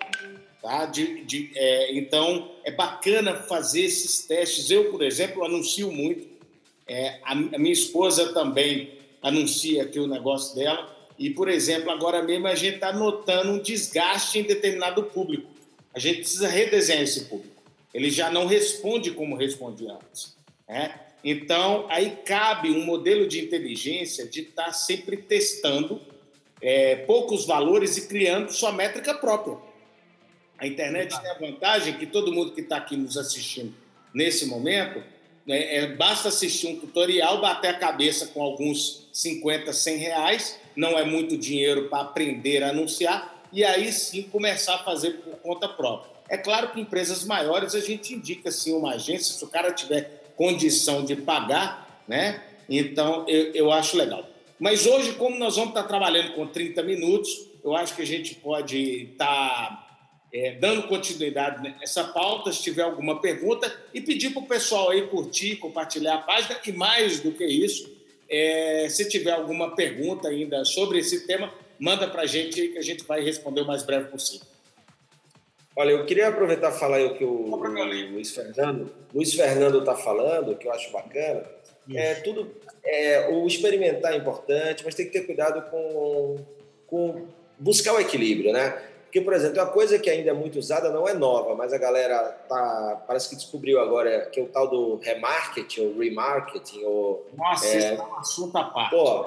Tá? 0.62 0.86
De, 0.86 1.24
de, 1.24 1.50
é, 1.54 1.94
então, 1.94 2.52
é 2.64 2.70
bacana 2.70 3.34
fazer 3.34 3.82
esses 3.82 4.26
testes. 4.26 4.70
Eu, 4.70 4.90
por 4.90 5.02
exemplo, 5.02 5.44
anuncio 5.44 5.92
muito 5.92 6.26
É, 6.86 7.20
a, 7.22 7.32
a 7.32 7.58
minha 7.58 7.72
esposa 7.72 8.32
também 8.32 8.98
anuncia 9.22 9.82
aqui 9.82 10.00
o 10.00 10.06
negócio 10.06 10.56
dela. 10.56 10.99
E, 11.20 11.28
por 11.28 11.50
exemplo, 11.50 11.90
agora 11.90 12.22
mesmo 12.22 12.46
a 12.46 12.54
gente 12.54 12.76
está 12.76 12.94
notando 12.94 13.52
um 13.52 13.58
desgaste 13.58 14.38
em 14.38 14.42
determinado 14.42 15.02
público. 15.02 15.50
A 15.92 15.98
gente 15.98 16.20
precisa 16.20 16.48
redesenhar 16.48 17.02
esse 17.02 17.26
público. 17.26 17.62
Ele 17.92 18.10
já 18.10 18.30
não 18.30 18.46
responde 18.46 19.10
como 19.10 19.36
respondia 19.36 19.92
antes. 19.92 20.34
Né? 20.66 20.98
Então, 21.22 21.84
aí 21.90 22.16
cabe 22.24 22.70
um 22.70 22.86
modelo 22.86 23.28
de 23.28 23.38
inteligência 23.38 24.26
de 24.26 24.40
estar 24.40 24.64
tá 24.64 24.72
sempre 24.72 25.18
testando 25.18 26.00
é, 26.58 26.96
poucos 26.96 27.44
valores 27.44 27.98
e 27.98 28.08
criando 28.08 28.50
sua 28.50 28.72
métrica 28.72 29.12
própria. 29.12 29.58
A 30.56 30.66
internet 30.66 31.20
tem 31.20 31.30
a 31.30 31.34
vantagem 31.34 31.98
que 31.98 32.06
todo 32.06 32.32
mundo 32.32 32.52
que 32.52 32.62
está 32.62 32.78
aqui 32.78 32.96
nos 32.96 33.18
assistindo 33.18 33.74
nesse 34.14 34.46
momento, 34.46 35.02
né, 35.46 35.74
é, 35.74 35.86
basta 35.86 36.28
assistir 36.28 36.68
um 36.68 36.80
tutorial, 36.80 37.42
bater 37.42 37.68
a 37.68 37.74
cabeça 37.74 38.28
com 38.28 38.42
alguns 38.42 39.06
50, 39.12 39.70
100 39.70 39.96
reais, 39.98 40.60
não 40.80 40.98
é 40.98 41.04
muito 41.04 41.36
dinheiro 41.36 41.88
para 41.90 42.00
aprender 42.00 42.62
a 42.62 42.70
anunciar, 42.70 43.44
e 43.52 43.62
aí 43.62 43.92
sim 43.92 44.22
começar 44.22 44.76
a 44.76 44.78
fazer 44.78 45.10
por 45.18 45.36
conta 45.40 45.68
própria. 45.68 46.10
É 46.28 46.38
claro 46.38 46.70
que 46.70 46.80
em 46.80 46.82
empresas 46.82 47.22
maiores 47.24 47.74
a 47.74 47.80
gente 47.80 48.14
indica 48.14 48.50
sim 48.50 48.72
uma 48.72 48.94
agência, 48.94 49.34
se 49.34 49.44
o 49.44 49.48
cara 49.48 49.72
tiver 49.72 50.32
condição 50.36 51.04
de 51.04 51.16
pagar, 51.16 52.02
né? 52.08 52.42
Então 52.68 53.26
eu, 53.28 53.52
eu 53.52 53.72
acho 53.72 53.96
legal. 53.96 54.26
Mas 54.58 54.86
hoje, 54.86 55.12
como 55.14 55.38
nós 55.38 55.56
vamos 55.56 55.70
estar 55.70 55.82
trabalhando 55.82 56.32
com 56.32 56.46
30 56.46 56.82
minutos, 56.82 57.46
eu 57.62 57.76
acho 57.76 57.94
que 57.94 58.02
a 58.02 58.06
gente 58.06 58.34
pode 58.36 59.10
estar 59.12 59.86
é, 60.32 60.52
dando 60.52 60.84
continuidade 60.84 61.62
nessa 61.78 62.04
pauta, 62.04 62.52
se 62.52 62.62
tiver 62.62 62.82
alguma 62.82 63.20
pergunta, 63.20 63.70
e 63.92 64.00
pedir 64.00 64.30
para 64.30 64.42
o 64.42 64.46
pessoal 64.46 64.90
aí 64.90 65.02
curtir, 65.08 65.56
compartilhar 65.56 66.14
a 66.14 66.18
página, 66.18 66.58
e 66.64 66.72
mais 66.72 67.20
do 67.20 67.32
que 67.32 67.44
isso, 67.44 67.99
é, 68.30 68.86
se 68.88 69.08
tiver 69.08 69.32
alguma 69.32 69.74
pergunta 69.74 70.28
ainda 70.28 70.64
sobre 70.64 70.98
esse 70.98 71.26
tema, 71.26 71.52
manda 71.78 72.06
para 72.08 72.22
a 72.22 72.26
gente 72.26 72.68
que 72.68 72.78
a 72.78 72.82
gente 72.82 73.04
vai 73.04 73.22
responder 73.22 73.62
o 73.62 73.66
mais 73.66 73.82
breve 73.82 74.08
possível. 74.08 74.46
Olha, 75.74 75.90
eu 75.90 76.04
queria 76.04 76.28
aproveitar 76.28 76.70
e 76.74 76.78
falar 76.78 77.00
o 77.04 77.14
que 77.14 77.24
o, 77.24 77.52
o 77.52 78.12
Luiz 78.12 78.30
Fernando 78.32 78.92
Luiz 79.14 79.34
Fernando 79.34 79.80
está 79.80 79.94
falando, 79.94 80.56
que 80.56 80.66
eu 80.66 80.72
acho 80.72 80.90
bacana. 80.92 81.44
É 81.92 82.14
tudo, 82.16 82.54
é, 82.84 83.28
o 83.30 83.46
experimentar 83.46 84.12
é 84.12 84.16
importante, 84.16 84.84
mas 84.84 84.94
tem 84.94 85.06
que 85.06 85.12
ter 85.12 85.26
cuidado 85.26 85.68
com, 85.70 86.36
com 86.86 87.26
buscar 87.58 87.94
o 87.94 88.00
equilíbrio, 88.00 88.52
né? 88.52 88.80
Porque, 89.10 89.22
por 89.22 89.32
exemplo, 89.32 89.60
uma 89.60 89.66
coisa 89.66 89.98
que 89.98 90.08
ainda 90.08 90.30
é 90.30 90.32
muito 90.32 90.56
usada 90.56 90.88
não 90.88 91.08
é 91.08 91.12
nova, 91.12 91.56
mas 91.56 91.72
a 91.72 91.78
galera 91.78 92.16
tá, 92.48 93.02
parece 93.08 93.28
que 93.28 93.34
descobriu 93.34 93.80
agora 93.80 94.26
que 94.26 94.38
é 94.38 94.42
o 94.44 94.46
tal 94.46 94.68
do 94.68 95.00
remarketing 95.02 95.80
ou 95.80 95.98
remarketing. 95.98 96.84
Ou, 96.84 97.26
Nossa, 97.36 97.66
é, 97.66 97.78
isso 97.78 97.86
é 97.88 98.00
um 98.00 98.14
assunto 98.14 98.56
à 98.56 98.62
parte. 98.62 98.90
Pô, 98.90 99.26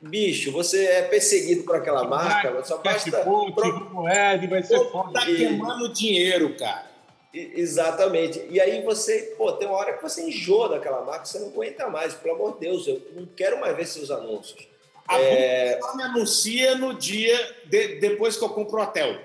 bicho, 0.00 0.50
você 0.50 0.86
é 0.86 1.02
perseguido 1.02 1.64
por 1.64 1.76
aquela 1.76 2.04
marca, 2.04 2.50
vai, 2.50 2.64
só 2.64 2.78
basta... 2.78 3.20
Pro... 3.20 4.08
Ed, 4.08 4.46
vai 4.46 4.62
ser 4.62 4.82
foda. 4.90 5.12
Tá 5.12 5.26
queimando 5.26 5.92
dinheiro, 5.92 6.56
cara. 6.56 6.86
Exatamente. 7.34 8.46
E 8.48 8.58
aí 8.58 8.82
você, 8.82 9.34
pô, 9.36 9.52
tem 9.52 9.68
uma 9.68 9.76
hora 9.76 9.92
que 9.92 10.02
você 10.02 10.26
enjoa 10.26 10.70
daquela 10.70 11.04
marca, 11.04 11.26
você 11.26 11.38
não 11.38 11.48
aguenta 11.48 11.86
mais. 11.90 12.14
Pelo 12.14 12.34
amor 12.36 12.54
de 12.54 12.60
Deus, 12.60 12.86
eu 12.86 13.02
não 13.14 13.26
quero 13.26 13.60
mais 13.60 13.76
ver 13.76 13.84
seus 13.84 14.10
anúncios. 14.10 14.66
A 15.08 15.20
é... 15.20 15.78
me 15.94 16.02
anuncia 16.02 16.74
no 16.74 16.94
dia 16.94 17.38
de, 17.64 18.00
depois 18.00 18.36
que 18.36 18.44
eu 18.44 18.48
compro 18.48 18.78
o 18.78 18.82
hotel. 18.82 19.18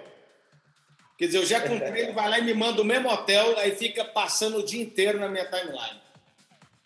Quer 1.17 1.27
dizer, 1.27 1.37
eu 1.37 1.45
já 1.45 1.61
comprei, 1.61 2.03
ele 2.03 2.13
vai 2.13 2.29
lá 2.29 2.39
e 2.39 2.43
me 2.43 2.53
manda 2.53 2.81
o 2.81 2.85
mesmo 2.85 3.07
hotel, 3.07 3.57
aí 3.59 3.75
fica 3.75 4.03
passando 4.03 4.57
o 4.57 4.65
dia 4.65 4.81
inteiro 4.81 5.19
na 5.19 5.29
minha 5.29 5.45
timeline. 5.45 6.01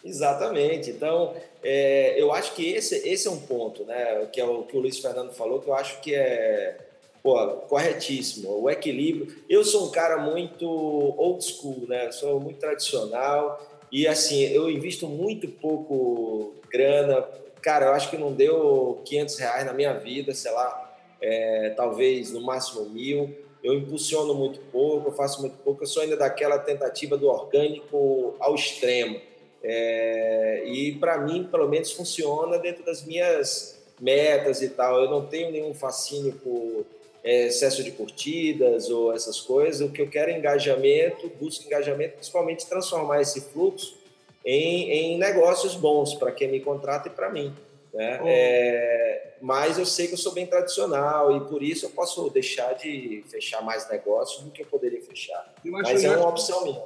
Exatamente. 0.03 0.91
Então, 0.91 1.35
é, 1.63 2.13
eu 2.21 2.31
acho 2.31 2.53
que 2.53 2.67
esse, 2.73 2.95
esse 3.07 3.27
é 3.27 3.31
um 3.31 3.39
ponto, 3.39 3.83
né? 3.85 4.27
Que 4.31 4.39
é 4.39 4.45
o 4.45 4.63
que 4.63 4.77
o 4.77 4.79
Luiz 4.79 4.99
Fernando 4.99 5.33
falou, 5.33 5.61
que 5.61 5.67
eu 5.67 5.73
acho 5.73 5.99
que 6.01 6.13
é 6.13 6.77
pô, 7.23 7.47
corretíssimo. 7.67 8.61
O 8.61 8.69
equilíbrio. 8.69 9.35
Eu 9.49 9.63
sou 9.63 9.87
um 9.87 9.91
cara 9.91 10.17
muito 10.17 10.67
old 10.67 11.43
school, 11.43 11.85
né? 11.87 12.11
Sou 12.11 12.39
muito 12.39 12.59
tradicional 12.59 13.59
e 13.91 14.07
assim 14.07 14.43
eu 14.43 14.69
invisto 14.69 15.07
muito 15.07 15.47
pouco 15.47 16.53
grana 16.69 17.27
cara, 17.65 17.87
eu 17.87 17.93
acho 17.93 18.11
que 18.11 18.17
não 18.17 18.31
deu 18.31 19.01
500 19.05 19.39
reais 19.39 19.65
na 19.65 19.73
minha 19.73 19.93
vida, 19.95 20.35
sei 20.35 20.51
lá, 20.51 20.95
é, 21.19 21.73
talvez 21.75 22.31
no 22.31 22.39
máximo 22.39 22.87
mil. 22.87 23.35
Eu 23.63 23.73
impulsiono 23.73 24.35
muito 24.35 24.59
pouco, 24.71 25.09
eu 25.09 25.11
faço 25.11 25.41
muito 25.41 25.57
pouco, 25.63 25.81
eu 25.81 25.87
sou 25.87 26.03
ainda 26.03 26.15
daquela 26.15 26.59
tentativa 26.59 27.17
do 27.17 27.27
orgânico 27.27 28.35
ao 28.39 28.53
extremo. 28.53 29.19
É, 29.63 30.63
e 30.67 30.91
para 30.91 31.17
mim, 31.17 31.47
pelo 31.49 31.67
menos, 31.67 31.91
funciona 31.91 32.59
dentro 32.59 32.85
das 32.85 33.03
minhas 33.03 33.83
metas 33.99 34.61
e 34.61 34.69
tal. 34.69 35.01
Eu 35.01 35.09
não 35.09 35.25
tenho 35.25 35.51
nenhum 35.51 35.73
fascínio 35.73 36.33
por 36.33 36.85
é, 37.23 37.47
excesso 37.47 37.83
de 37.83 37.89
curtidas 37.89 38.91
ou 38.91 39.11
essas 39.11 39.41
coisas. 39.41 39.81
O 39.81 39.91
que 39.91 40.03
eu 40.03 40.07
quero 40.07 40.29
é 40.29 40.37
engajamento, 40.37 41.31
busco 41.41 41.65
engajamento, 41.65 42.13
principalmente 42.13 42.67
transformar 42.67 43.21
esse 43.21 43.41
fluxo 43.41 44.04
em, 44.45 44.91
em 44.91 45.17
negócios 45.17 45.75
bons 45.75 46.13
para 46.13 46.31
quem 46.31 46.49
me 46.49 46.59
contrata 46.59 47.07
e 47.07 47.11
para 47.11 47.29
mim. 47.29 47.53
Né? 47.93 48.19
Oh. 48.21 48.25
É, 48.27 49.35
mas 49.41 49.77
eu 49.79 49.85
sei 49.85 50.07
que 50.07 50.13
eu 50.13 50.17
sou 50.17 50.33
bem 50.33 50.45
tradicional 50.45 51.35
e 51.35 51.39
por 51.47 51.63
isso 51.63 51.85
eu 51.85 51.89
posso 51.89 52.29
deixar 52.29 52.73
de 52.73 53.23
fechar 53.27 53.63
mais 53.63 53.89
negócios 53.89 54.43
do 54.43 54.51
que 54.51 54.61
eu 54.61 54.65
poderia 54.67 55.01
fechar. 55.01 55.53
Eu 55.63 55.71
mas 55.71 56.03
é 56.03 56.15
uma 56.15 56.29
opção 56.29 56.63
minha. 56.63 56.83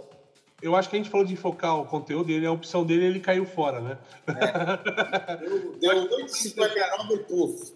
Eu 0.61 0.75
acho 0.75 0.89
que 0.89 0.95
a 0.95 0.99
gente 0.99 1.09
falou 1.09 1.25
de 1.25 1.35
focar 1.35 1.79
o 1.79 1.85
conteúdo 1.85 2.31
e 2.31 2.45
a 2.45 2.51
opção 2.51 2.85
dele 2.85 3.05
ele 3.05 3.19
caiu 3.19 3.45
fora, 3.45 3.79
né? 3.79 3.97
É. 4.27 5.37
Deu 5.79 5.91
8,59 6.27 7.11
e 7.11 7.17
puf. 7.19 7.73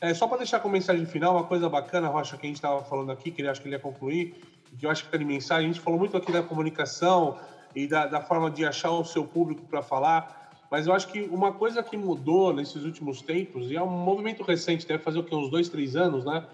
É, 0.00 0.12
só 0.12 0.26
para 0.26 0.38
deixar 0.38 0.60
com 0.60 0.68
mensagem 0.68 1.06
final, 1.06 1.34
uma 1.34 1.44
coisa 1.44 1.68
bacana, 1.68 2.08
Rocha, 2.08 2.36
que 2.36 2.46
a 2.46 2.48
gente 2.48 2.56
estava 2.56 2.82
falando 2.84 3.12
aqui, 3.12 3.30
que 3.30 3.40
ele 3.40 3.48
acho 3.48 3.60
que 3.60 3.68
ele 3.68 3.76
ia 3.76 3.80
concluir, 3.80 4.34
que 4.78 4.84
eu 4.84 4.90
acho 4.90 5.02
que 5.02 5.06
fica 5.06 5.18
de 5.18 5.24
mensagem, 5.24 5.70
a 5.70 5.72
gente 5.72 5.80
falou 5.82 5.98
muito 5.98 6.16
aqui 6.16 6.32
da 6.32 6.42
comunicação, 6.42 7.38
e 7.74 7.86
da, 7.86 8.06
da 8.06 8.20
forma 8.20 8.50
de 8.50 8.64
achar 8.64 8.90
o 8.90 9.04
seu 9.04 9.24
público 9.24 9.62
para 9.62 9.82
falar. 9.82 10.50
Mas 10.70 10.86
eu 10.86 10.92
acho 10.92 11.08
que 11.08 11.22
uma 11.22 11.52
coisa 11.52 11.82
que 11.82 11.96
mudou 11.96 12.52
nesses 12.52 12.84
últimos 12.84 13.22
tempos, 13.22 13.70
e 13.70 13.76
é 13.76 13.82
um 13.82 13.88
movimento 13.88 14.42
recente, 14.42 14.86
deve 14.86 15.02
fazer 15.02 15.18
o 15.18 15.36
uns 15.36 15.50
dois, 15.50 15.68
três 15.68 15.94
anos, 15.96 16.24
né? 16.24 16.44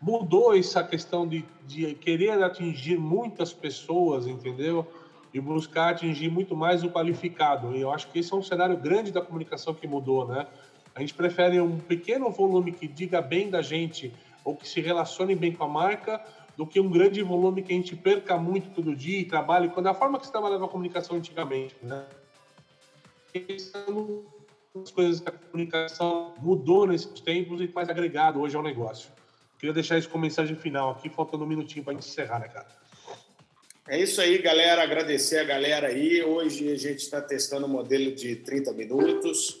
Mudou 0.00 0.54
essa 0.54 0.82
questão 0.82 1.26
de, 1.26 1.44
de 1.66 1.94
querer 1.94 2.42
atingir 2.42 2.98
muitas 2.98 3.52
pessoas, 3.52 4.26
entendeu? 4.26 4.86
E 5.32 5.40
buscar 5.40 5.90
atingir 5.90 6.30
muito 6.30 6.54
mais 6.54 6.84
o 6.84 6.90
qualificado. 6.90 7.74
E 7.74 7.80
eu 7.80 7.90
acho 7.90 8.08
que 8.10 8.18
esse 8.18 8.32
é 8.32 8.36
um 8.36 8.42
cenário 8.42 8.76
grande 8.76 9.10
da 9.10 9.20
comunicação 9.20 9.72
que 9.74 9.86
mudou, 9.86 10.26
né? 10.26 10.46
A 10.94 11.00
gente 11.00 11.14
prefere 11.14 11.60
um 11.60 11.78
pequeno 11.78 12.30
volume 12.30 12.70
que 12.70 12.86
diga 12.86 13.20
bem 13.20 13.50
da 13.50 13.60
gente 13.60 14.12
ou 14.44 14.54
que 14.54 14.68
se 14.68 14.80
relacione 14.80 15.34
bem 15.34 15.52
com 15.52 15.64
a 15.64 15.68
marca 15.68 16.20
do 16.56 16.66
que 16.66 16.80
um 16.80 16.90
grande 16.90 17.22
volume 17.22 17.62
que 17.62 17.72
a 17.72 17.76
gente 17.76 17.96
perca 17.96 18.36
muito 18.36 18.70
todo 18.70 18.94
dia 18.94 19.20
e 19.20 19.24
trabalhe, 19.24 19.68
quando 19.68 19.88
a 19.88 19.94
forma 19.94 20.18
que 20.18 20.26
se 20.26 20.32
trabalhava 20.32 20.64
a 20.64 20.68
comunicação 20.68 21.16
antigamente, 21.16 21.74
né? 21.82 22.04
As 24.74 24.90
coisas 24.90 25.20
que 25.20 25.28
a 25.28 25.32
comunicação 25.32 26.34
mudou 26.38 26.86
nesses 26.86 27.20
tempos 27.20 27.60
e 27.60 27.70
mais 27.74 27.88
agregado 27.88 28.40
hoje 28.40 28.56
ao 28.56 28.62
negócio. 28.62 29.10
Queria 29.58 29.72
deixar 29.72 29.98
isso 29.98 30.08
como 30.08 30.22
mensagem 30.22 30.56
final 30.56 30.90
aqui, 30.90 31.08
faltando 31.08 31.44
um 31.44 31.46
minutinho 31.46 31.84
para 31.84 31.94
encerrar, 31.94 32.38
né, 32.38 32.48
cara? 32.48 32.66
É 33.86 34.00
isso 34.00 34.20
aí, 34.20 34.38
galera. 34.38 34.82
Agradecer 34.82 35.38
a 35.38 35.44
galera 35.44 35.88
aí. 35.88 36.22
Hoje 36.22 36.72
a 36.72 36.76
gente 36.76 37.00
está 37.00 37.20
testando 37.20 37.66
o 37.66 37.68
um 37.68 37.72
modelo 37.72 38.14
de 38.14 38.36
30 38.36 38.72
minutos. 38.72 39.60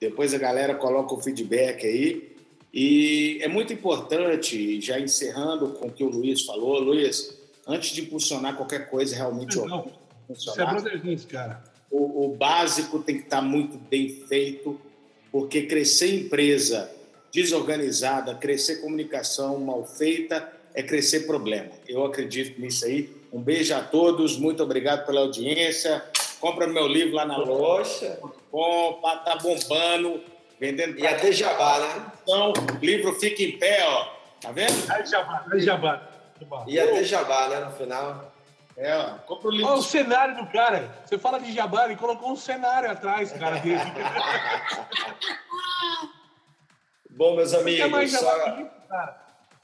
Depois 0.00 0.32
a 0.32 0.38
galera 0.38 0.74
coloca 0.74 1.14
o 1.14 1.20
feedback 1.20 1.86
aí. 1.86 2.37
E 2.72 3.38
é 3.40 3.48
muito 3.48 3.72
importante, 3.72 4.80
já 4.80 5.00
encerrando 5.00 5.70
com 5.70 5.88
o 5.88 5.92
que 5.92 6.04
o 6.04 6.08
Luiz 6.08 6.42
falou, 6.42 6.78
Luiz, 6.78 7.36
antes 7.66 7.90
de 7.90 8.02
impulsionar 8.02 8.56
qualquer 8.56 8.90
coisa 8.90 9.16
realmente 9.16 9.56
não, 9.56 9.90
funcionar, 10.26 10.76
isso 11.04 11.26
é 11.26 11.32
cara. 11.32 11.64
O, 11.90 12.26
o 12.26 12.36
básico 12.36 12.98
tem 12.98 13.16
que 13.16 13.24
estar 13.24 13.40
muito 13.40 13.78
bem 13.78 14.08
feito, 14.28 14.78
porque 15.32 15.62
crescer 15.62 16.14
empresa 16.14 16.90
desorganizada, 17.32 18.34
crescer 18.34 18.76
comunicação 18.76 19.58
mal 19.58 19.84
feita, 19.84 20.52
é 20.74 20.82
crescer 20.82 21.20
problema. 21.20 21.70
Eu 21.86 22.04
acredito 22.04 22.60
nisso 22.60 22.84
aí. 22.84 23.10
Um 23.32 23.40
beijo 23.40 23.74
a 23.74 23.80
todos, 23.80 24.38
muito 24.38 24.62
obrigado 24.62 25.06
pela 25.06 25.20
audiência. 25.20 26.02
Compra 26.40 26.66
meu 26.66 26.86
livro 26.86 27.14
lá 27.14 27.26
na 27.26 27.36
loja. 27.36 28.18
Bom, 28.50 29.00
tá 29.02 29.36
bombando. 29.42 30.20
Vendendo. 30.60 30.98
E 30.98 31.06
até 31.06 31.30
jabá, 31.32 31.78
né? 31.78 32.06
Então, 32.22 32.52
o 32.52 32.84
livro 32.84 33.14
fica 33.14 33.42
em 33.42 33.58
pé, 33.58 33.84
ó. 33.84 34.08
Tá 34.40 34.52
vendo? 34.52 34.90
Aí 34.90 35.06
jabá, 35.06 35.44
aí 35.50 35.60
jabá. 35.60 36.02
E 36.66 36.78
até 36.78 37.04
jabá, 37.04 37.48
né? 37.48 37.60
No 37.60 37.72
final. 37.72 38.32
É, 38.76 38.96
ó. 38.96 39.18
Compra 39.26 39.48
o 39.48 39.50
livro. 39.50 39.66
Olha 39.68 39.78
o 39.78 39.82
cenário 39.82 40.36
do 40.36 40.46
cara. 40.46 41.02
Você 41.04 41.18
fala 41.18 41.38
de 41.38 41.52
jabá, 41.52 41.84
ele 41.84 41.96
colocou 41.96 42.30
um 42.30 42.36
cenário 42.36 42.90
atrás, 42.90 43.32
cara. 43.32 43.58
Dele. 43.58 43.80
Bom, 47.10 47.36
meus 47.36 47.52
amigos. 47.52 47.90
Mais 47.90 48.12
só... 48.12 48.30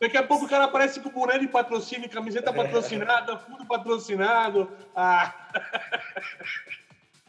Daqui 0.01 0.17
a 0.17 0.23
pouco 0.23 0.45
o 0.45 0.49
cara 0.49 0.65
aparece 0.65 1.01
com 1.01 1.09
boné 1.09 1.39
de 1.39 1.47
patrocínio, 1.47 2.11
camiseta 2.11 2.53
patrocinada, 2.53 3.39
fundo 3.39 3.65
patrocinado. 3.65 4.71
Ah. 4.95 5.33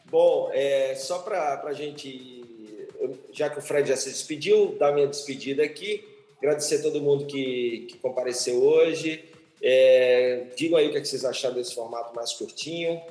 Bom, 0.05 0.49
é, 0.53 0.95
só 0.95 1.19
para 1.19 1.61
a 1.63 1.73
gente, 1.73 2.43
já 3.31 3.49
que 3.49 3.59
o 3.59 3.61
Fred 3.61 3.89
já 3.89 3.97
se 3.97 4.09
despediu, 4.09 4.75
dar 4.79 4.91
minha 4.93 5.07
despedida 5.07 5.63
aqui, 5.63 6.05
agradecer 6.37 6.77
a 6.77 6.81
todo 6.81 7.01
mundo 7.01 7.25
que, 7.25 7.87
que 7.89 7.97
compareceu 7.97 8.61
hoje. 8.63 9.23
É, 9.61 10.45
digam 10.55 10.77
aí 10.77 10.87
o 10.87 10.91
que, 10.91 10.97
é 10.97 11.01
que 11.01 11.07
vocês 11.07 11.25
acharam 11.25 11.55
desse 11.55 11.73
formato 11.73 12.15
mais 12.15 12.33
curtinho. 12.33 13.01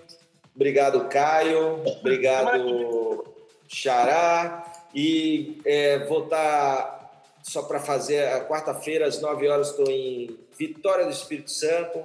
Obrigado, 0.55 1.09
Caio. 1.09 1.83
Obrigado, 1.99 3.25
Xará. 3.67 4.73
E 4.95 5.61
é, 5.65 5.99
vou 6.07 6.25
estar 6.25 6.77
tá, 6.77 7.11
só 7.43 7.63
para 7.63 7.81
fazer 7.81 8.29
a 8.29 8.47
quarta-feira, 8.47 9.07
às 9.07 9.21
9 9.21 9.49
horas, 9.49 9.71
estou 9.71 9.91
em 9.91 10.39
Vitória 10.57 11.05
do 11.05 11.11
Espírito 11.11 11.51
Santo. 11.51 12.05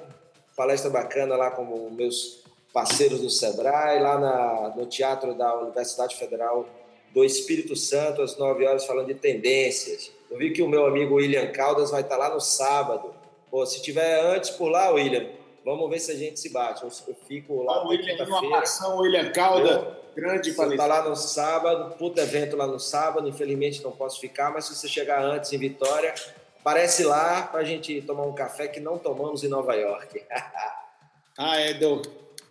Palestra 0.55 0.89
bacana 0.89 1.35
lá 1.35 1.51
com 1.51 1.89
meus 1.91 2.43
parceiros 2.73 3.21
do 3.21 3.29
Sebrae, 3.29 4.01
lá 4.01 4.17
na, 4.19 4.75
no 4.75 4.85
Teatro 4.87 5.33
da 5.35 5.55
Universidade 5.55 6.15
Federal 6.15 6.67
do 7.13 7.23
Espírito 7.23 7.75
Santo, 7.75 8.21
às 8.21 8.37
9 8.37 8.65
horas, 8.65 8.85
falando 8.85 9.07
de 9.07 9.15
tendências. 9.15 10.11
Eu 10.29 10.37
vi 10.37 10.51
que 10.51 10.61
o 10.61 10.67
meu 10.67 10.85
amigo 10.85 11.15
William 11.15 11.47
Caldas 11.47 11.91
vai 11.91 12.01
estar 12.01 12.17
tá 12.17 12.27
lá 12.27 12.33
no 12.33 12.39
sábado. 12.39 13.13
Pô, 13.49 13.65
se 13.65 13.81
tiver 13.81 14.21
antes 14.21 14.51
por 14.51 14.69
lá, 14.69 14.91
William, 14.91 15.27
vamos 15.65 15.89
ver 15.89 15.99
se 15.99 16.11
a 16.11 16.15
gente 16.15 16.39
se 16.39 16.49
bate. 16.49 16.83
Eu, 16.83 16.89
eu 17.07 17.15
fico 17.27 17.63
lá 17.63 17.83
na 17.83 17.97
quinta-feira. 17.97 18.63
William 18.97 19.31
Caldas. 19.31 19.99
Grande 20.15 20.51
Você 20.51 20.67
está 20.71 20.85
lá 20.85 21.07
no 21.07 21.15
sábado, 21.15 21.95
puta 21.95 22.21
evento 22.21 22.57
lá 22.57 22.67
no 22.67 22.79
sábado, 22.79 23.29
infelizmente 23.29 23.81
não 23.81 23.91
posso 23.91 24.19
ficar, 24.19 24.51
mas 24.51 24.65
se 24.65 24.75
você 24.75 24.87
chegar 24.87 25.23
antes 25.23 25.53
em 25.53 25.57
Vitória, 25.57 26.13
aparece 26.59 27.03
lá 27.05 27.43
para 27.43 27.61
a 27.61 27.63
gente 27.63 28.01
tomar 28.01 28.23
um 28.23 28.33
café 28.33 28.67
que 28.67 28.81
não 28.81 28.97
tomamos 28.97 29.43
em 29.43 29.47
Nova 29.47 29.75
York. 29.75 30.21
ah, 31.37 31.57
é, 31.57 31.73
deu. 31.73 32.01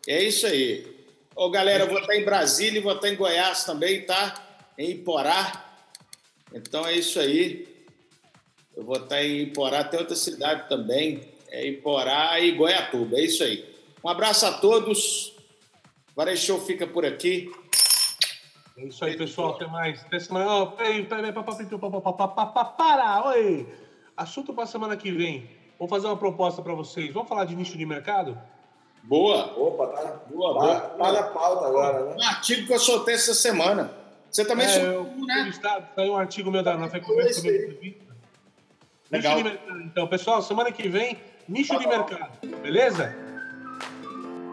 É 0.07 0.23
isso 0.23 0.47
aí. 0.47 1.07
Ô, 1.37 1.51
galera, 1.51 1.85
eu 1.85 1.89
vou 1.89 1.99
estar 1.99 2.17
em 2.17 2.25
Brasília 2.25 2.79
e 2.79 2.83
vou 2.83 2.95
estar 2.95 3.09
em 3.09 3.17
Goiás 3.17 3.65
também, 3.65 4.07
tá? 4.07 4.48
Em 4.79 4.93
Iporá. 4.93 5.65
Então 6.55 6.87
é 6.87 6.95
isso 6.95 7.19
aí. 7.19 7.67
Eu 8.77 8.85
vou 8.85 8.97
estar 8.97 9.21
em 9.23 9.41
Iporá, 9.41 9.83
tem 9.83 9.99
outra 9.99 10.15
cidade 10.15 10.69
também. 10.69 11.21
É 11.49 11.67
Iporá 11.67 12.39
e 12.39 12.53
Goiatuba. 12.53 13.19
É 13.19 13.23
isso 13.23 13.43
aí. 13.43 13.69
Um 14.05 14.09
abraço 14.09 14.47
a 14.47 14.53
todos. 14.53 15.35
Varejo 16.15 16.47
Show 16.47 16.61
fica 16.61 16.87
por 16.87 17.05
aqui. 17.05 17.51
É 18.77 18.85
isso 18.85 19.05
aí, 19.05 19.17
pessoal. 19.17 19.57
Até 19.57 19.67
mais. 19.67 20.01
Até 20.05 20.21
semana. 20.21 20.47
Para! 22.77 23.27
Oi! 23.31 23.67
Assunto 24.17 24.55
para 24.55 24.67
semana 24.67 24.97
que 24.97 25.11
vem. 25.11 25.51
Vou 25.77 25.89
fazer 25.89 26.07
uma 26.07 26.17
proposta 26.17 26.63
para 26.63 26.75
vocês. 26.75 27.13
Vamos 27.13 27.29
falar 27.29 27.45
de 27.45 27.57
nicho 27.57 27.77
de 27.77 27.85
mercado? 27.85 28.39
Boa! 29.03 29.55
Opa, 29.57 29.87
tá, 29.89 30.21
boa, 30.31 30.55
tá, 30.55 30.61
boa. 30.61 30.81
tá 30.81 31.13
na 31.13 31.23
pauta 31.29 31.67
agora, 31.67 32.05
né? 32.05 32.17
Um 32.17 32.23
artigo 32.23 32.67
que 32.67 32.73
eu 32.73 32.79
soltei 32.79 33.15
essa 33.15 33.35
semana. 33.35 33.93
Você 34.31 34.45
também 34.45 34.67
é, 34.67 34.69
soltou, 34.69 35.27
né? 35.27 35.53
Saiu 35.95 36.13
um 36.13 36.17
artigo 36.17 36.51
meu 36.51 36.63
da 36.63 36.77
na 36.77 36.89
frequência 36.89 37.51
Legal. 39.11 39.37
Nicho 39.37 39.37
de 39.37 39.43
mercado. 39.43 39.81
Então, 39.83 40.07
pessoal, 40.07 40.43
semana 40.43 40.71
que 40.71 40.89
vem, 40.89 41.19
nicho 41.49 41.73
tá 41.73 41.79
de 41.79 41.87
mercado. 41.87 42.47
Beleza? 42.63 43.15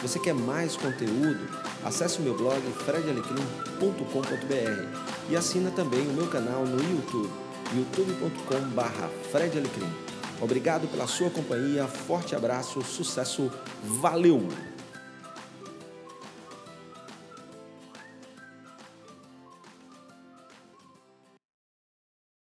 Você 0.00 0.18
quer 0.18 0.34
mais 0.34 0.76
conteúdo, 0.76 1.48
acesse 1.84 2.20
o 2.20 2.22
meu 2.22 2.36
blog 2.36 2.60
fredalecrim.com.br 2.84 5.08
e 5.28 5.36
assina 5.36 5.70
também 5.70 6.06
o 6.06 6.12
meu 6.12 6.28
canal 6.28 6.64
no 6.64 6.80
YouTube, 6.80 7.30
youtube.com.br 7.74 10.08
Obrigado 10.40 10.86
pela 10.86 11.08
sua 11.08 11.30
companhia, 11.30 11.88
forte 11.88 12.36
abraço, 12.36 12.80
sucesso, 12.82 13.50
valeu! 13.82 14.46